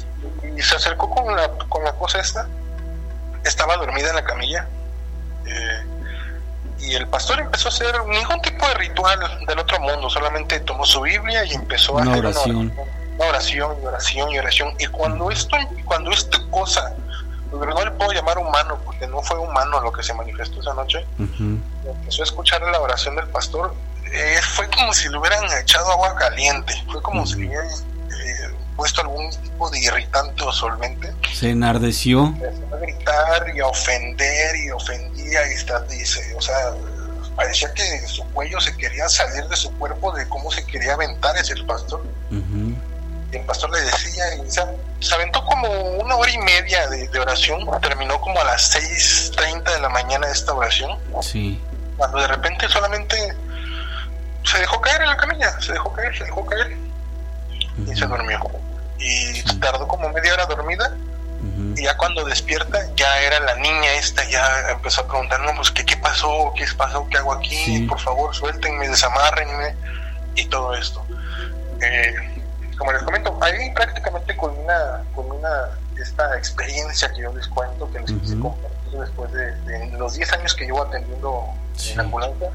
[0.56, 2.46] Y se acercó con la, con la cosa esta,
[3.44, 4.68] estaba dormida en la camilla,
[5.46, 5.86] eh,
[6.82, 10.84] y el pastor empezó a hacer ningún tipo de ritual del otro mundo, solamente tomó
[10.84, 12.56] su Biblia y empezó a Una hacer oración.
[13.18, 14.74] una oración y oración y oración.
[14.78, 16.94] Y cuando esto, cuando esta cosa,
[17.52, 21.06] no le puedo llamar humano, porque no fue humano lo que se manifestó esa noche,
[21.18, 23.74] empezó a escuchar la oración del pastor,
[24.12, 27.68] eh, fue como si le hubieran echado agua caliente, fue como si le hubieran
[28.76, 32.24] puesto algún tipo de irritante o solvente Se enardeció.
[32.26, 36.56] empezó a gritar y a ofender y ofendía y está, dice, o sea,
[37.36, 41.36] parecía que su cuello se quería salir de su cuerpo de cómo se quería aventar
[41.36, 42.02] ese el pastor.
[42.30, 44.62] Y el pastor le decía, y se,
[45.00, 49.72] se aventó como una hora y media de, de oración, terminó como a las 6.30
[49.74, 51.58] de la mañana esta oración, Sí.
[51.96, 53.16] cuando de repente solamente
[54.44, 56.76] se dejó caer en la camilla, se dejó caer, se dejó caer
[57.86, 58.38] y se durmió.
[58.98, 60.96] Y tardó como media hora dormida
[61.74, 65.72] y ya cuando despierta ya era la niña esta, ya empezó a preguntar, no, pues
[65.72, 66.52] ¿qué, qué pasó?
[66.56, 67.06] ¿Qué pasó?
[67.10, 67.84] ¿Qué hago aquí?
[67.88, 69.74] Por favor, suéltenme, desamárrenme
[70.36, 71.04] y todo esto.
[71.80, 72.14] Eh,
[72.78, 75.48] como les comento, ahí prácticamente culmina, culmina
[76.00, 80.32] esta experiencia que yo les cuento, que les quise compartir después de, de los 10
[80.34, 81.44] años que llevo atendiendo
[81.90, 82.50] en ambulancia.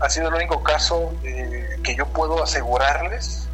[0.00, 3.48] Ha sido el único caso eh, que yo puedo asegurarles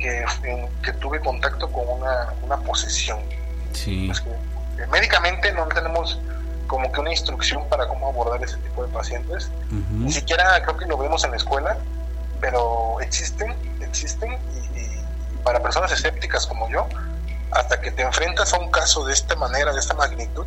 [0.00, 3.20] que, en- que tuve contacto con una, una posesión.
[3.72, 4.06] Sí.
[4.06, 6.18] Pues que, eh, médicamente no tenemos
[6.66, 9.50] como que una instrucción para cómo abordar ese tipo de pacientes.
[9.90, 11.76] Ni siquiera creo que lo vemos en la escuela,
[12.40, 15.04] pero existen, existen y, y-
[15.44, 16.86] para personas escépticas como yo,
[17.50, 20.46] hasta que te enfrentas a un caso de esta manera, de esta magnitud,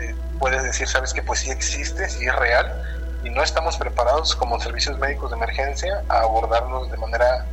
[0.00, 2.82] eh, puedes decir, sabes que pues sí existe, sí es real,
[3.22, 7.44] y no estamos preparados como servicios médicos de emergencia a abordarlos de manera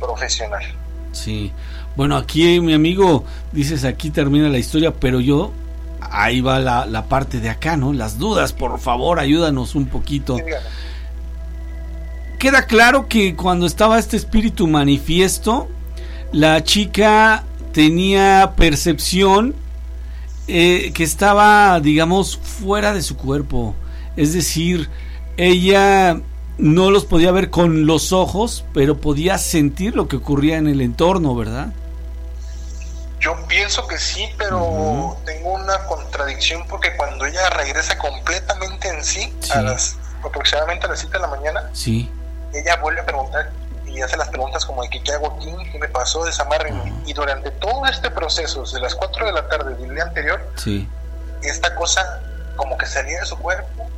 [0.00, 0.62] profesional.
[1.12, 1.52] Sí.
[1.96, 5.52] Bueno, aquí mi amigo, dices aquí termina la historia, pero yo,
[6.00, 7.92] ahí va la, la parte de acá, ¿no?
[7.92, 10.36] Las dudas, por favor, ayúdanos un poquito.
[12.38, 15.68] Queda claro que cuando estaba este espíritu manifiesto,
[16.32, 19.54] la chica tenía percepción
[20.46, 23.74] eh, que estaba, digamos, fuera de su cuerpo.
[24.16, 24.90] Es decir,
[25.36, 26.20] ella
[26.58, 30.80] no los podía ver con los ojos, pero podía sentir lo que ocurría en el
[30.80, 31.68] entorno, ¿verdad?
[33.20, 39.32] Yo pienso que sí, pero tengo una contradicción porque cuando ella regresa completamente en sí,
[39.54, 42.10] a las aproximadamente a las 7 de la mañana, Sí.
[42.52, 43.50] ella vuelve a preguntar
[43.86, 46.92] y hace las preguntas como de que qué hago aquí, qué me pasó, desamárrenme.
[47.06, 50.86] Y durante todo este proceso, desde las 4 de la tarde del día anterior, Sí.
[51.42, 52.20] esta cosa
[52.56, 53.88] como que salía de su cuerpo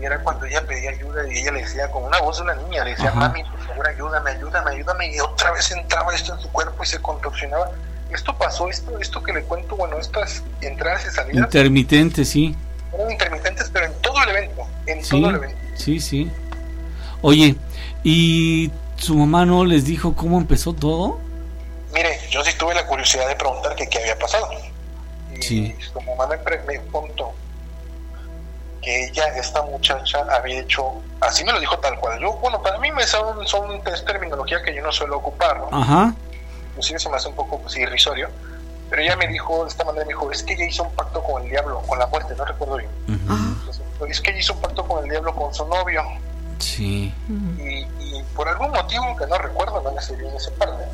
[0.00, 2.54] y era cuando ella pedía ayuda y ella le decía con una voz de una
[2.56, 3.20] niña, le decía, Ajá.
[3.20, 6.86] mami, por favor, ayúdame, ayúdame, ayúdame, y otra vez entraba esto en su cuerpo y
[6.86, 7.70] se contorsionaba.
[8.10, 12.54] Esto pasó, esto, esto que le cuento, bueno, estas entradas y salidas Intermitente, sí.
[12.90, 15.56] fueron intermitentes, pero en todo el evento, en Sí, todo el evento.
[15.74, 16.30] sí, sí.
[17.22, 17.56] Oye,
[18.04, 21.18] ¿y su mamá no les dijo cómo empezó todo?
[21.92, 24.48] Mire, yo sí tuve la curiosidad de preguntar que qué había pasado.
[25.40, 25.74] Sí.
[25.92, 26.36] Su mamá me,
[26.66, 27.32] me contó
[28.86, 32.20] que ella, esta muchacha, había hecho, así me lo dijo tal cual.
[32.20, 35.76] Yo, bueno, para mí me son, son es terminología que yo no suelo ocupar, ¿no?
[35.76, 36.14] Ajá.
[36.68, 38.28] Inclusive se me hace un poco pues, irrisorio.
[38.88, 41.20] Pero ella me dijo de esta manera, me dijo, es que ella hizo un pacto
[41.20, 42.90] con el diablo, con la muerte, no recuerdo bien.
[43.08, 46.04] Entonces, Es que ella hizo un pacto con el diablo con su novio.
[46.60, 47.12] Sí.
[47.58, 50.84] Y, y por algún motivo que no recuerdo, no me sé bien esa parte,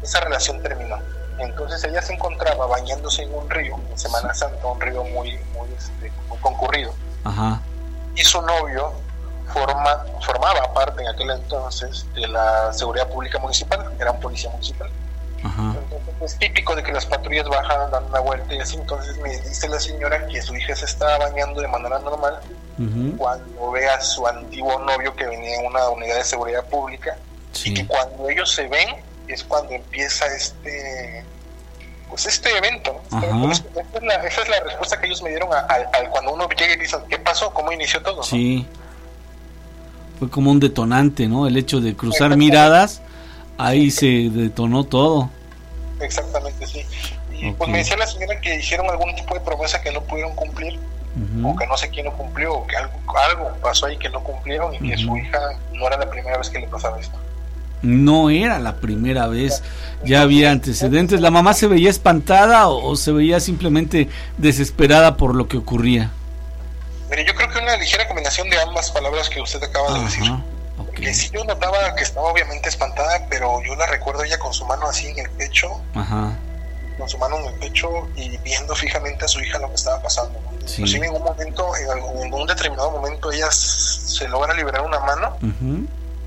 [0.00, 0.98] esa relación terminó.
[1.38, 5.68] Entonces ella se encontraba bañándose en un río en Semana Santa, un río muy, muy,
[5.76, 6.92] este, muy concurrido.
[7.24, 7.60] Ajá.
[8.14, 8.92] Y su novio
[9.52, 14.88] forma, formaba parte en aquel entonces de la seguridad pública municipal, era un policía municipal.
[15.42, 15.74] Ajá.
[15.80, 18.76] Entonces es típico de que las patrullas bajan, dan una vuelta y así.
[18.76, 22.40] Entonces me dice la señora que su hija se estaba bañando de manera normal
[22.78, 23.16] Ujú.
[23.18, 27.16] cuando ve a su antiguo novio que venía en una unidad de seguridad pública
[27.62, 31.24] y que cuando ellos se ven es cuando empieza este
[32.10, 33.00] pues este evento.
[33.08, 33.18] Esa,
[33.52, 36.48] es la, esa es la respuesta que ellos me dieron a, a- a cuando uno
[36.50, 37.52] llega y dice ¿qué pasó?
[37.52, 38.22] ¿cómo inició todo?
[38.22, 38.66] Sí.
[40.18, 41.46] Fue como un detonante, ¿no?
[41.48, 43.00] El hecho de cruzar miradas,
[43.58, 45.28] ahí se detonó todo.
[46.00, 46.84] exactamente sí
[47.32, 50.34] y pues me decía la señora que hicieron algún tipo de promesa que no pudieron
[50.34, 50.78] cumplir
[51.16, 51.48] Ujú.
[51.50, 54.22] o que no sé quién no cumplió o que algo, algo pasó ahí que no
[54.22, 55.38] cumplieron y que su hija
[55.72, 57.16] no era la primera vez que le pasaba esto
[57.84, 59.62] No era la primera vez,
[60.04, 61.20] ya había antecedentes.
[61.20, 64.08] ¿La mamá se veía espantada o, o se veía simplemente
[64.38, 66.10] desesperada por lo que ocurría?
[67.10, 70.24] Mire, yo creo que una ligera combinación de ambas palabras que usted acaba de decir.
[70.96, 74.64] Que sí yo notaba que estaba obviamente espantada, pero yo la recuerdo ella con su
[74.66, 76.32] mano así en el pecho, Ajá.
[76.98, 80.00] con su mano en el pecho y viendo fijamente a su hija lo que estaba
[80.02, 80.38] pasando.
[80.66, 80.76] Sí.
[80.82, 84.98] Inclusive en un momento, en, algún- en un determinado momento, ella se logra liberar una
[85.00, 85.36] mano.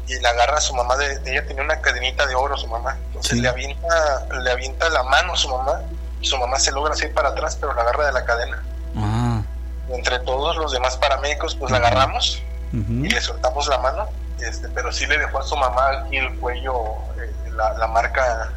[0.07, 0.95] Y la agarra a su mamá.
[0.97, 2.97] De, ella tenía una cadenita de oro, su mamá.
[3.07, 3.41] Entonces Sí.
[3.41, 5.81] le, avienta, le avienta la mano a su mamá
[6.21, 8.63] y su mamá se logra hacer para atrás, pero la agarra de la cadena.
[8.95, 9.41] Ah.
[9.89, 12.41] Entre todos los demás paramédicos, pues la agarramos
[12.73, 14.09] y le soltamos la mano,
[14.41, 16.75] este, pero sí le dejó a su mamá aquí el cuello,
[17.17, 18.51] eh, la, la marca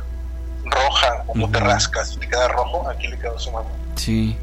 [0.65, 1.67] roja, como te Ujú.
[1.69, 3.71] rascas y te queda rojo, aquí le quedó a su mamá.
[3.97, 4.37] Sí.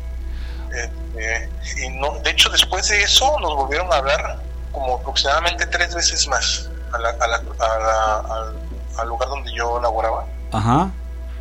[0.74, 1.50] Este,
[1.84, 4.40] y no, de hecho, después de eso nos volvieron a hablar
[4.72, 8.56] como aproximadamente tres veces más a la- a la- a la- al,
[9.00, 10.26] al lugar donde yo laboraba.
[10.52, 10.90] Ajá.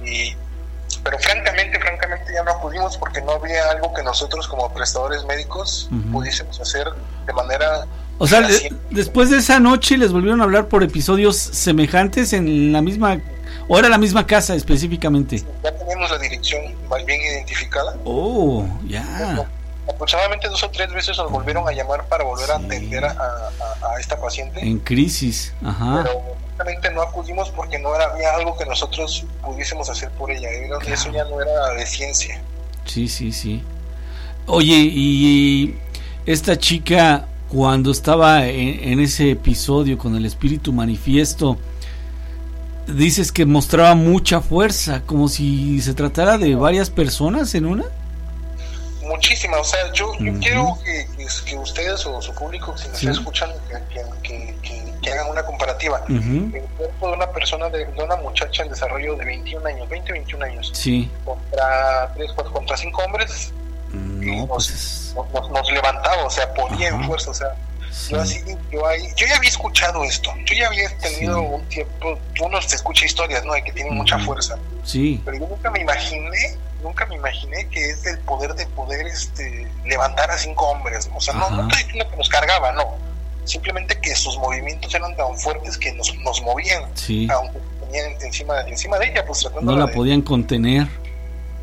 [0.04, 0.34] Y,
[1.02, 5.88] pero francamente, francamente ya no acudimos porque no había algo que nosotros como prestadores médicos
[5.92, 6.12] Ujú.
[6.12, 6.86] pudiésemos hacer
[7.26, 7.86] de manera
[8.18, 12.72] O sea, de- después de esa noche les volvieron a hablar por episodios semejantes en
[12.72, 13.18] la misma...
[13.68, 15.42] ¿O era la misma casa específicamente?
[15.64, 17.96] ya teníamos la dirección más bien identificada.
[18.04, 19.48] Oh, ya.
[19.88, 23.88] Aproximadamente dos o tres veces nos volvieron a llamar para volver a atender a, a-
[23.94, 24.60] a esta paciente.
[24.60, 25.52] En crisis.
[25.64, 26.02] Ajá.
[26.02, 26.22] Pero
[26.56, 30.48] Exactamente, no acudimos porque no era había algo que nosotros pudiésemos hacer por ella.
[30.50, 32.40] Era- Eso ya no era de ciencia.
[32.86, 33.62] Sí, sí, sí.
[34.46, 35.76] Oye, y
[36.24, 41.58] esta chica cuando estaba en, en ese episodio con el espíritu manifiesto,
[42.86, 47.84] dices que mostraba mucha fuerza, como si se tratara de varias personas en una.
[49.06, 51.06] Muchísima, o sea, yo, yo quiero que,
[51.44, 53.06] que- ustedes o su público, si nos Sí.
[53.06, 54.54] está escuchando, que, que-
[55.02, 56.02] que- hagan una comparativa.
[56.08, 56.50] Ujú.
[56.56, 60.10] El cuerpo de una persona, de, de una muchacha en desarrollo de 21 años, 20,
[60.12, 61.08] 21 años, Sí.
[61.24, 63.52] contra tres, cuatro, contra cinco hombres,
[63.92, 67.54] No, pues es- nos, nos- nos levantaba, o sea, ponía en fuerza, o sea,
[68.10, 72.18] yo así, yo ahí, yo ya había escuchado esto, yo ya había tenido un tiempo,
[72.42, 73.52] uno se escucha historias, ¿no?
[73.54, 75.22] De que tienen mucha fuerza, Sí.
[75.24, 79.66] pero yo nunca me imaginé, nunca me imaginé que es el poder de poder, este,
[79.84, 82.94] levantar a cinco hombres, o sea, no, no estoy diciendo que nos cargaba, no,
[83.44, 87.28] simplemente que sus movimientos eran tan fuertes que nos, nos movían, Sí.
[87.30, 90.86] aunque tenían encima, encima de ella, pues tratando No la de- podían contener.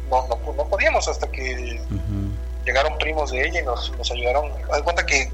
[0.10, 1.80] no, no, no podíamos hasta que
[2.66, 4.52] llegaron primos de ella y nos, nos ayudaron.
[4.72, 5.32] Haz cuenta que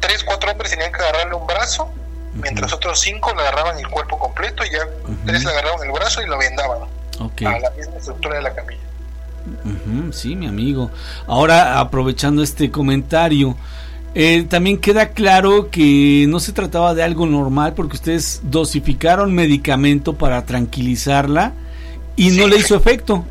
[0.00, 1.90] tres, cuatro hombres tenían que agarrarle un brazo,
[2.34, 4.86] mientras otros cinco le agarraban el cuerpo completo y ya
[5.26, 6.82] tres le agarraban el brazo y lo vendaban
[7.20, 7.42] Ok.
[7.46, 8.82] a la misma estructura de la camilla.
[10.12, 10.90] Sí, mi amigo.
[11.26, 13.56] Ahora, aprovechando este comentario,
[14.14, 20.14] eh, también queda claro que no se trataba de algo normal porque ustedes dosificaron medicamento
[20.16, 21.52] para tranquilizarla
[22.16, 23.24] y no le hizo efecto.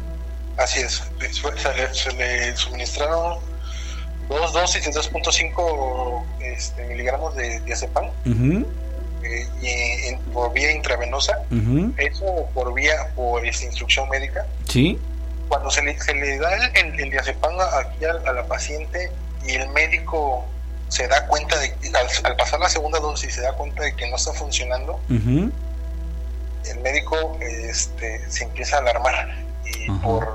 [0.57, 3.39] Así es, se le, se le suministraron
[4.29, 8.05] dos dosis de 2.5 este, miligramos de diazepam
[9.23, 9.67] eh, y
[10.07, 11.33] en- por vía intravenosa,
[11.97, 14.45] eso por vía, por esta instrucción médica.
[14.67, 14.97] Sí.
[15.47, 19.11] Cuando se le, se le da el, el, el diazepam aquí a, a la paciente
[19.45, 20.45] y el médico
[20.89, 24.09] se da cuenta de al, al pasar la segunda dosis se da cuenta de que
[24.09, 24.99] no está funcionando,
[26.69, 29.35] el médico este, se empieza a alarmar.
[29.65, 30.27] Y por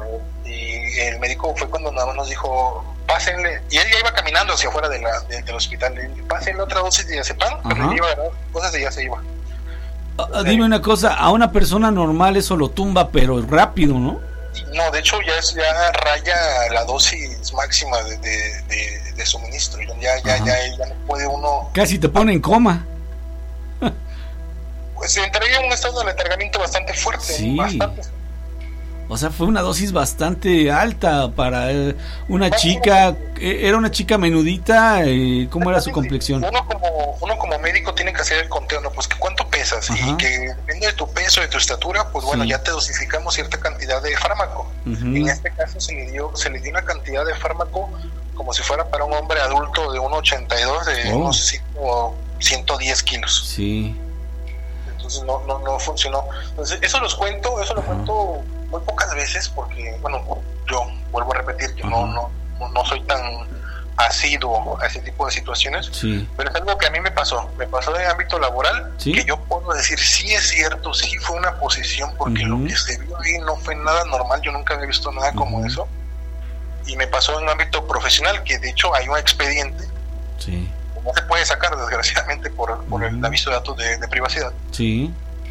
[0.44, 4.52] y el médico fue cuando nada más nos dijo pásenle y él ya iba caminando
[4.55, 5.94] hacia afuera de la, de- del hospital.
[5.94, 9.05] Le dijo, pásenle otra dosis de diazepam él iba a agarrar cosas y ya se
[9.05, 9.22] iba.
[10.18, 14.20] Ah, Dime una cosa, a una persona normal eso lo tumba, pero rápido, ¿no?
[14.72, 16.36] No de hecho ya es ya raya
[16.72, 21.70] la dosis máxima de, de, de- de suministro ya ya, ya ya no puede uno
[21.74, 22.86] Casi te pone en coma.
[24.94, 27.56] pues entraría en un estado de letargamiento bastante fuerte, Sí.
[27.56, 28.02] bastante.
[29.12, 31.94] O sea, fue una dosis bastante alta para eh,
[32.28, 33.14] una chica.
[33.39, 35.05] eh, Era una chica menudita.
[35.05, 36.43] eh, ¿Cómo era su complexión?
[36.43, 38.90] Uno como, uno como médico tiene que hacer el conteo, ¿no?
[38.90, 42.44] Pues que cuánto pesas y que depende de tu peso, de tu estatura, pues bueno,
[42.44, 42.48] Sí.
[42.48, 44.72] ya te dosificamos cierta cantidad de fármaco.
[44.86, 47.90] En este caso se le dio, se le dio una cantidad de fármaco
[48.34, 51.16] como si fuera para un hombre adulto de 1,82 de Oh.
[51.18, 51.62] unos 100
[52.39, 53.44] 110 kilos.
[53.47, 53.94] Sí.
[54.90, 56.24] entonces no, no, no funcionó.
[56.48, 58.40] Entonces, eso los cuento, eso lo cuento
[58.73, 60.24] muy pocas veces porque, bueno,
[60.69, 63.20] yo vuelvo a repetir que no, no, no- no soy tan
[63.99, 66.27] asiduo a ese tipo de situaciones, Sí.
[66.36, 69.12] pero es algo que a mí me pasó, me pasó en el ámbito laboral, ¿Sí?
[69.12, 72.99] que yo puedo decir, sí es cierto, sí fue una posición, porque lo que se
[72.99, 75.86] vio ahí no fue nada normal, yo nunca había visto nada como eso,
[76.86, 79.85] y me pasó en el ámbito profesional, que de hecho hay un expediente,
[80.39, 80.69] Sí.
[81.05, 84.53] no se puede sacar desgraciadamente por, por el aviso de datos de- de privacidad,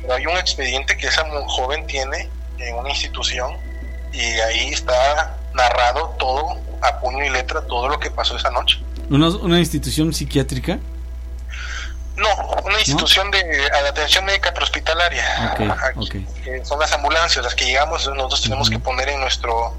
[0.01, 2.27] pero hay un expediente que esa joven tiene
[2.67, 3.57] en una institución
[4.13, 8.79] y ahí está narrado todo a puño y letra todo lo que pasó esa noche.
[9.09, 10.79] ¿Una, una institución psiquiátrica?
[12.17, 12.27] No,
[12.65, 16.43] una institución de, de atención médica prehospitalaria, Ok, ok.
[16.43, 19.73] que son las ambulancias, las que llegamos, nosotros tenemos que poner en nuestro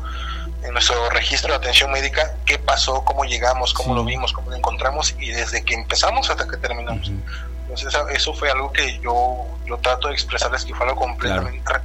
[0.64, 4.56] en nuestro registro de atención médica qué pasó, cómo llegamos, cómo lo vimos, cómo lo
[4.56, 7.10] encontramos y desde que empezamos hasta que terminamos.
[7.68, 11.82] Entonces eso- fue algo que yo, yo trato de expresarles que fue algo completamente real,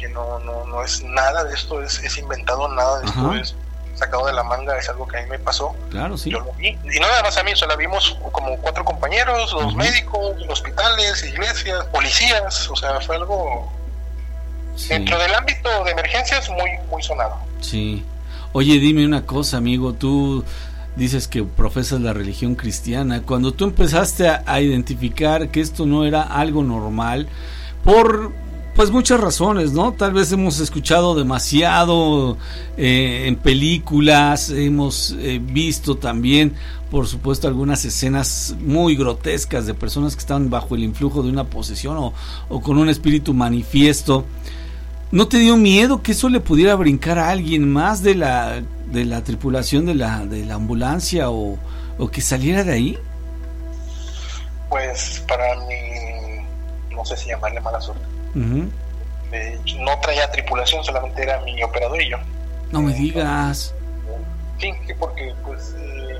[0.00, 3.54] que no, no, no es nada de esto, es, es inventado, nada de esto es
[4.00, 5.76] sacado de la manga, es algo que a mí me pasó.
[5.90, 6.30] Claro, sí.
[6.30, 6.68] Yo lo vi.
[6.68, 10.36] Y no nada más a mí, o sea, la vimos como cuatro compañeros, los médicos,
[10.48, 13.70] hospitales, iglesias, policías, o sea, fue algo
[14.88, 17.36] dentro del ámbito de emergencias muy, muy sonado.
[17.60, 18.04] Sí.
[18.52, 19.92] Oye, dime una cosa, amigo.
[19.92, 20.44] Tú
[20.96, 23.22] dices que profesas la religión cristiana.
[23.22, 27.28] Cuando tú empezaste a, a identificar que esto no era algo normal,
[27.84, 28.32] por
[28.80, 29.92] pues muchas razones, ¿no?
[29.92, 32.38] Tal vez hemos escuchado demasiado
[32.78, 36.54] eh, en películas, hemos eh, visto también,
[36.90, 41.44] por supuesto, algunas escenas muy grotescas de personas que están bajo el influjo de una
[41.44, 42.14] posesión o,
[42.48, 44.24] o con un espíritu manifiesto.
[45.12, 49.04] ¿No te dio miedo que eso le pudiera brincar a alguien más de la, de
[49.04, 51.58] la tripulación de la, de la ambulancia o,
[51.98, 52.98] o que saliera de ahí?
[54.70, 58.19] Pues para mi no sé si llamarle mala suerte.
[58.34, 62.18] Eh, no traía tripulación, solamente era mi operador y yo.
[62.72, 63.74] No me digas.
[64.58, 66.18] Sí, que porque pues eh,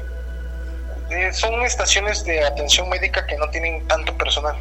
[1.11, 4.57] eh, son estaciones de atención médica que no tienen tanto personal.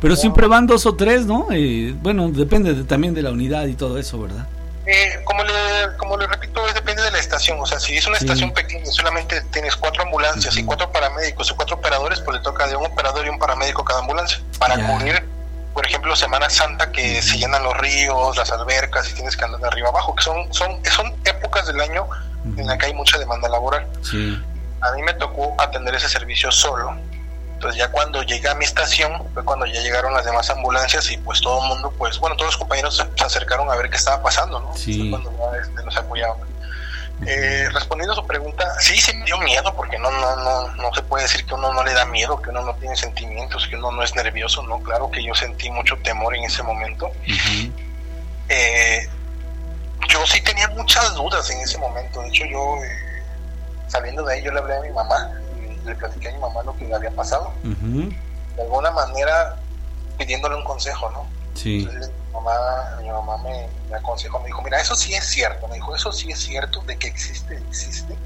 [0.00, 1.46] Pero siempre van dos o tres, ¿no?
[1.52, 4.46] Eh, bueno, depende de- también de la unidad y todo eso, ¿verdad?
[4.86, 5.52] Eh, como le
[5.96, 7.58] como le repito, es depende de la estación.
[7.60, 8.24] O sea, si es una Sí.
[8.26, 12.66] estación pequeña solamente tienes cuatro ambulancias y cuatro paramédicos y cuatro operadores, pues le toca
[12.66, 14.86] de un operador y un paramédico cada ambulancia para Ya.
[14.88, 15.24] cubrir,
[15.74, 19.60] por ejemplo, Semana Santa que se llenan los ríos, las albercas y tienes que andar
[19.60, 22.06] de arriba abajo, que son son son épocas del año
[22.56, 23.86] en la que hay mucha demanda laboral.
[24.02, 24.40] Sí.
[24.80, 26.96] A mí me tocó atender ese servicio solo.
[27.54, 31.16] Entonces ya cuando llegué a mi estación fue cuando ya llegaron las demás ambulancias y
[31.16, 33.96] pues todo el mundo, pues bueno, todos los compañeros se, se acercaron a ver qué
[33.96, 34.76] estaba pasando, ¿no?
[34.76, 35.10] Sí.
[35.10, 36.53] Cuando ya, este, nos apoyaban.
[37.26, 40.94] Eh, respondiendo a su pregunta, sí, sí me dio miedo porque no, no, no, no
[40.94, 43.76] se puede decir que uno no le da miedo, que uno no tiene sentimientos, que
[43.76, 47.10] uno no es nervioso, no, claro que yo sentí mucho temor en ese momento.
[48.48, 49.08] Eh,
[50.08, 53.22] yo sí tenía muchas dudas en ese momento, de hecho yo eh,
[53.88, 56.62] saliendo de ahí yo le hablé a mi mamá y le platiqué a mi mamá
[56.62, 59.56] lo que le había pasado, de alguna manera
[60.18, 61.26] pidiéndole un consejo, ¿no?
[61.54, 61.80] Sí.
[61.80, 65.68] Entonces, mi mamá, mi mamá me, me aconsejó, me dijo, mira, eso sí es cierto,
[65.68, 68.16] me dijo, eso sí es cierto de que existe, existe.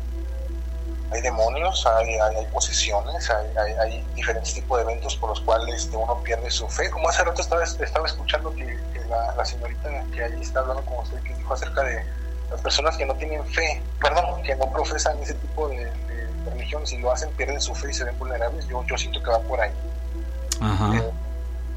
[1.11, 5.41] Hay demonios, hay, hay, hay posesiones, hay, hay, hay diferentes tipos de eventos por los
[5.41, 6.91] cuales este, uno pierde su fe.
[6.91, 10.85] Como hace rato estaba, estaba escuchando que, que la, la señorita que allí está hablando
[10.85, 12.05] con usted, que dijo acerca de
[12.51, 16.87] las personas que no tienen fe, perdón, que no profesan ese tipo de, de religión,
[16.87, 19.41] si lo hacen pierden su fe y se ven vulnerables, yo, yo siento que va
[19.41, 19.73] por ahí.
[20.61, 20.93] Ajá.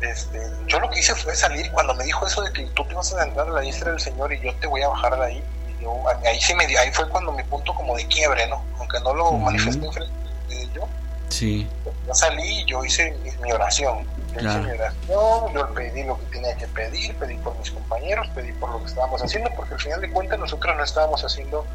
[0.02, 2.95] Este, yo lo que hice fue salir cuando me dijo eso de que tú te
[2.95, 5.26] vas a entrar a la diestra del Señor y yo te voy a bajar de
[5.26, 5.44] ahí.
[5.80, 5.95] Y yo,
[6.26, 8.64] ahí sí me ahí fue cuando mi punto como de quiebre, ¿no?
[8.80, 10.14] Aunque no lo manifesté enfrente
[10.49, 10.88] de yo,
[11.30, 11.68] Sí.
[12.07, 14.06] yo salí y yo hice mi, mi oración.
[14.34, 14.60] Yo Claro.
[14.60, 18.52] hice mi oración, yo pedí lo que tenía que pedir, pedí por mis compañeros, pedí
[18.53, 21.65] por lo que estábamos haciendo, porque al final de cuentas nosotros no estábamos haciendo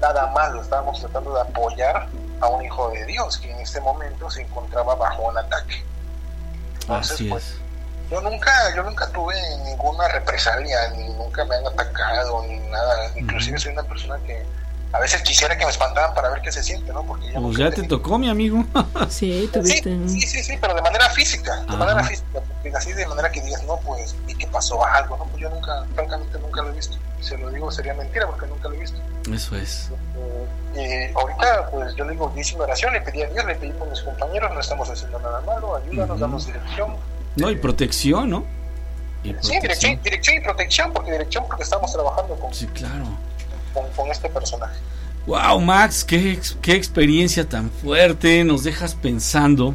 [0.00, 2.08] nada malo, estábamos tratando de apoyar
[2.40, 5.82] a un hijo de Dios que en este momento se encontraba bajo un ataque.
[6.84, 7.56] Entonces, Así pues, es.
[8.10, 9.34] yo nunca, yo nunca tuve
[9.64, 13.10] ninguna represalia, ni nunca me han atacado, ni nada.
[13.16, 14.44] Inclusive soy una persona que
[14.94, 17.02] a veces quisiera que me espantaran para ver qué se siente, ¿no?
[17.02, 18.64] Porque yo Pues ya te tocó, mi amigo.
[19.10, 21.76] Sí, Sí, sí, sí, sí, pero de manera física, de Ajá.
[21.76, 25.24] manera física, porque así de manera que digas, no, pues, y que pasó algo, ¿no?
[25.24, 26.96] Pues yo nunca, francamente, nunca lo he visto.
[27.20, 29.00] Se lo digo, sería mentira porque nunca lo he visto.
[29.32, 29.90] Eso es.
[30.76, 33.54] Eh, y ahorita, pues, yo le digo, hice una oración, le pedí a Dios, le
[33.56, 36.20] pedí por mis compañeros, no estamos haciendo nada malo, ayúdanos, Ujú.
[36.20, 36.96] danos dirección.
[37.34, 38.44] No, y protección, ¿no?
[39.24, 39.60] Y Sí, protección.
[39.62, 43.06] dirección, dirección y protección, porque dirección porque estamos trabajando con, Sí, claro.
[43.74, 44.76] Con, con este personaje.
[45.26, 49.74] Wow, Max, qué, qué experiencia tan fuerte, nos dejas pensando.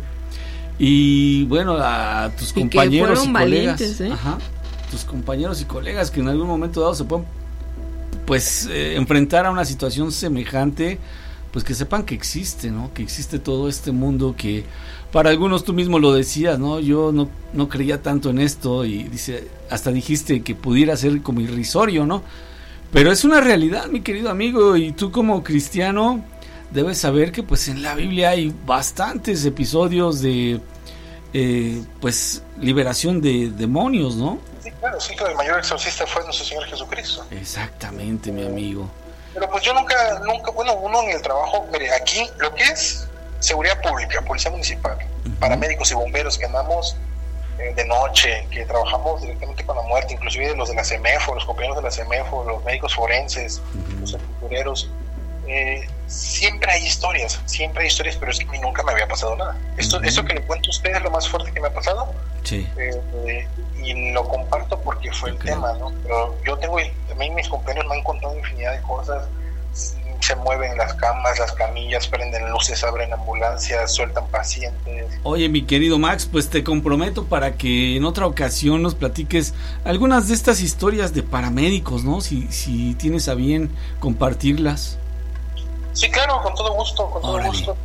[0.77, 4.11] Y bueno, a tus compañeros y colegas, valientes, ¿eh?
[4.11, 4.37] ajá,
[4.89, 7.25] tus compañeros y colegas que en algún momento dado se pueden
[8.25, 10.99] pues eh, enfrentar a una situación semejante,
[11.51, 12.93] pues que sepan que existe, ¿no?
[12.93, 14.65] Que existe todo este mundo que
[15.11, 16.79] para algunos tú mismo lo decías, ¿no?
[16.79, 21.41] Yo no, no creía tanto en esto y dice, hasta dijiste que pudiera ser como
[21.41, 22.21] irrisorio, ¿no?
[22.91, 26.23] Pero es una realidad, mi querido amigo, y tú como cristiano
[26.71, 30.59] debes saber que pues en la Biblia hay bastantes episodios de
[31.33, 34.39] eh, pues liberación de demonios, ¿no?
[34.63, 37.25] Sí, claro, sí, claro, el mayor exorcista fue nuestro Señor Jesucristo.
[37.31, 38.89] Exactamente, mi amigo.
[39.33, 39.95] Pero pues yo nunca,
[40.25, 43.07] nunca, bueno, uno en el trabajo, mire, aquí lo que es
[43.39, 44.97] seguridad pública, policía municipal,
[45.39, 46.95] paramédicos y bomberos que andamos
[47.59, 51.45] eh, de noche, que trabajamos directamente con la muerte, inclusive los de la CEMEFO, los
[51.45, 53.61] compañeros de la CEMEFO, los médicos forenses,
[53.99, 54.89] los sepultureros,
[55.47, 59.07] eh, siempre hay historias, siempre hay historias, pero es que a mí nunca me había
[59.07, 59.57] pasado nada.
[59.77, 60.05] Esto, Ujú.
[60.05, 62.13] Eso que le cuento a ustedes es lo más fuerte que me ha pasado,
[62.43, 62.67] Sí.
[62.77, 63.47] eh,
[63.81, 65.91] y lo comparto porque fue el tema, ¿no?
[66.03, 66.77] Pero yo tengo,
[67.07, 69.27] también mis compañeros me han contado infinidad de cosas,
[70.19, 75.05] se mueven las camas, las camillas, prenden luces, abren ambulancias, sueltan pacientes.
[75.23, 79.53] Oye, mi querido Max, pues te comprometo para que en otra ocasión nos platiques
[79.85, 82.21] algunas de estas historias de paramédicos, ¿no?
[82.21, 83.69] Si, si tienes a bien
[83.99, 84.97] compartirlas.
[85.93, 87.49] Sí, claro, con todo gusto, con todo Órale.
[87.49, 87.77] gusto.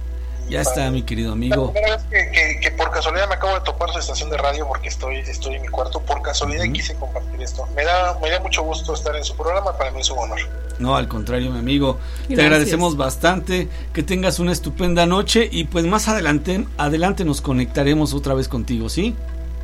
[0.48, 1.72] Ya está, mi querido La amigo.
[1.72, 4.66] primera vez que, que- que por casualidad me acabo de topar su estación de radio
[4.68, 7.66] porque estoy, estoy en mi cuarto, por casualidad quise compartir esto.
[7.74, 10.38] Me da, me da mucho gusto estar en su programa, para mí es un honor.
[10.78, 11.94] No, al contrario, mi amigo.
[11.94, 12.40] Te Gracias.
[12.46, 13.68] agradecemos bastante.
[13.92, 18.88] Que tengas una estupenda noche y pues más adelante, adelante nos conectaremos otra vez contigo,
[18.88, 19.14] ¿sí?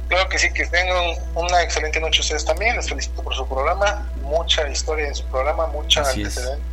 [0.09, 0.97] Claro que sí, que tengan
[1.35, 2.77] una excelente noche ustedes también.
[2.77, 4.09] Les felicito por su programa.
[4.23, 6.29] Mucha historia en su programa, mucha Así es.
[6.37, 6.65] antecedente.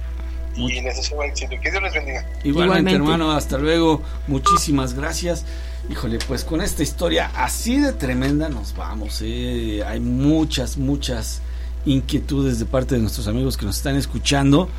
[0.58, 1.56] Y les deseo éxito.
[1.62, 2.26] Que Dios les bendiga.
[2.44, 4.02] Igualmente, Igualmente, hermano, hasta luego.
[4.28, 5.46] Muchísimas gracias.
[5.90, 9.22] Híjole, pues con esta historia así de tremenda nos vamos.
[9.24, 9.84] ¿eh?
[9.86, 11.42] Hay muchas, muchas
[11.86, 14.70] inquietudes de parte de nuestros amigos que nos están escuchando.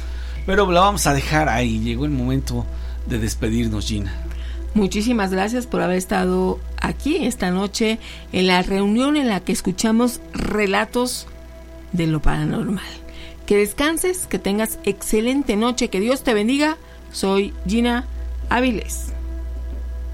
[0.45, 1.79] Pero la vamos a dejar ahí.
[1.81, 2.67] Llegó el momento
[3.07, 4.15] de despedirnos, Gina.
[4.75, 7.99] Muchísimas gracias por haber estado aquí esta noche
[8.33, 11.27] en la reunión en la que escuchamos relatos
[11.93, 12.85] de lo paranormal.
[13.49, 16.77] Que descanses, que tengas excelente noche, que Dios te bendiga.
[17.13, 18.05] Soy Gina
[18.51, 19.07] Áviles.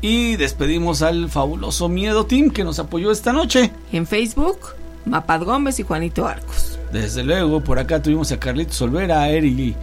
[0.00, 3.72] Y despedimos al fabuloso Miedo Team que nos apoyó esta noche.
[3.90, 4.58] En Facebook,
[5.04, 6.78] Mapad Gómez y Juanito Arcos.
[6.92, 9.74] Desde luego, por acá tuvimos a Carlitos Olvera, a Eri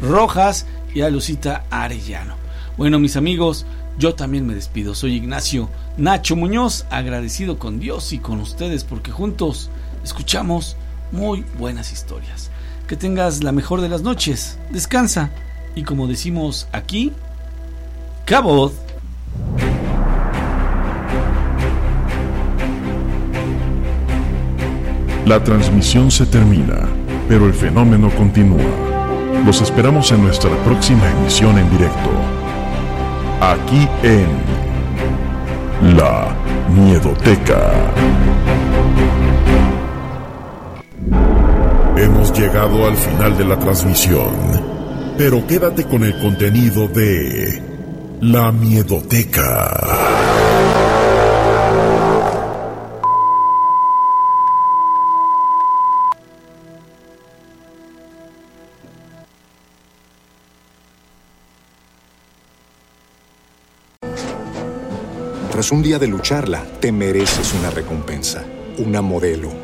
[0.00, 0.64] Rojas
[0.94, 2.36] y a Lucita Arellano.
[2.78, 3.66] Bueno, mis amigos,
[3.98, 4.94] yo también me despido.
[4.94, 5.68] Soy Ignacio
[5.98, 9.68] Nacho Muñoz, agradecido con Dios y con ustedes porque juntos
[10.02, 10.78] escuchamos
[11.12, 12.50] muy buenas historias.
[12.88, 14.58] Que tengas la mejor de las noches.
[14.70, 15.30] Descansa.
[15.74, 17.12] Y como decimos aquí,
[18.24, 18.72] cabot.
[25.26, 26.86] La transmisión se termina,
[27.28, 28.62] pero el fenómeno continúa.
[29.46, 32.10] Los esperamos en nuestra próxima emisión en directo
[33.52, 34.26] aquí en
[35.96, 36.34] La
[36.70, 37.72] Miedoteca.
[41.96, 44.34] Hemos llegado al final de la transmisión,
[45.16, 47.62] pero quédate con el contenido de
[48.20, 49.70] La Miedoteca.
[65.52, 68.44] Tras un día de lucharla, te mereces una recompensa,
[68.78, 69.63] una modelo,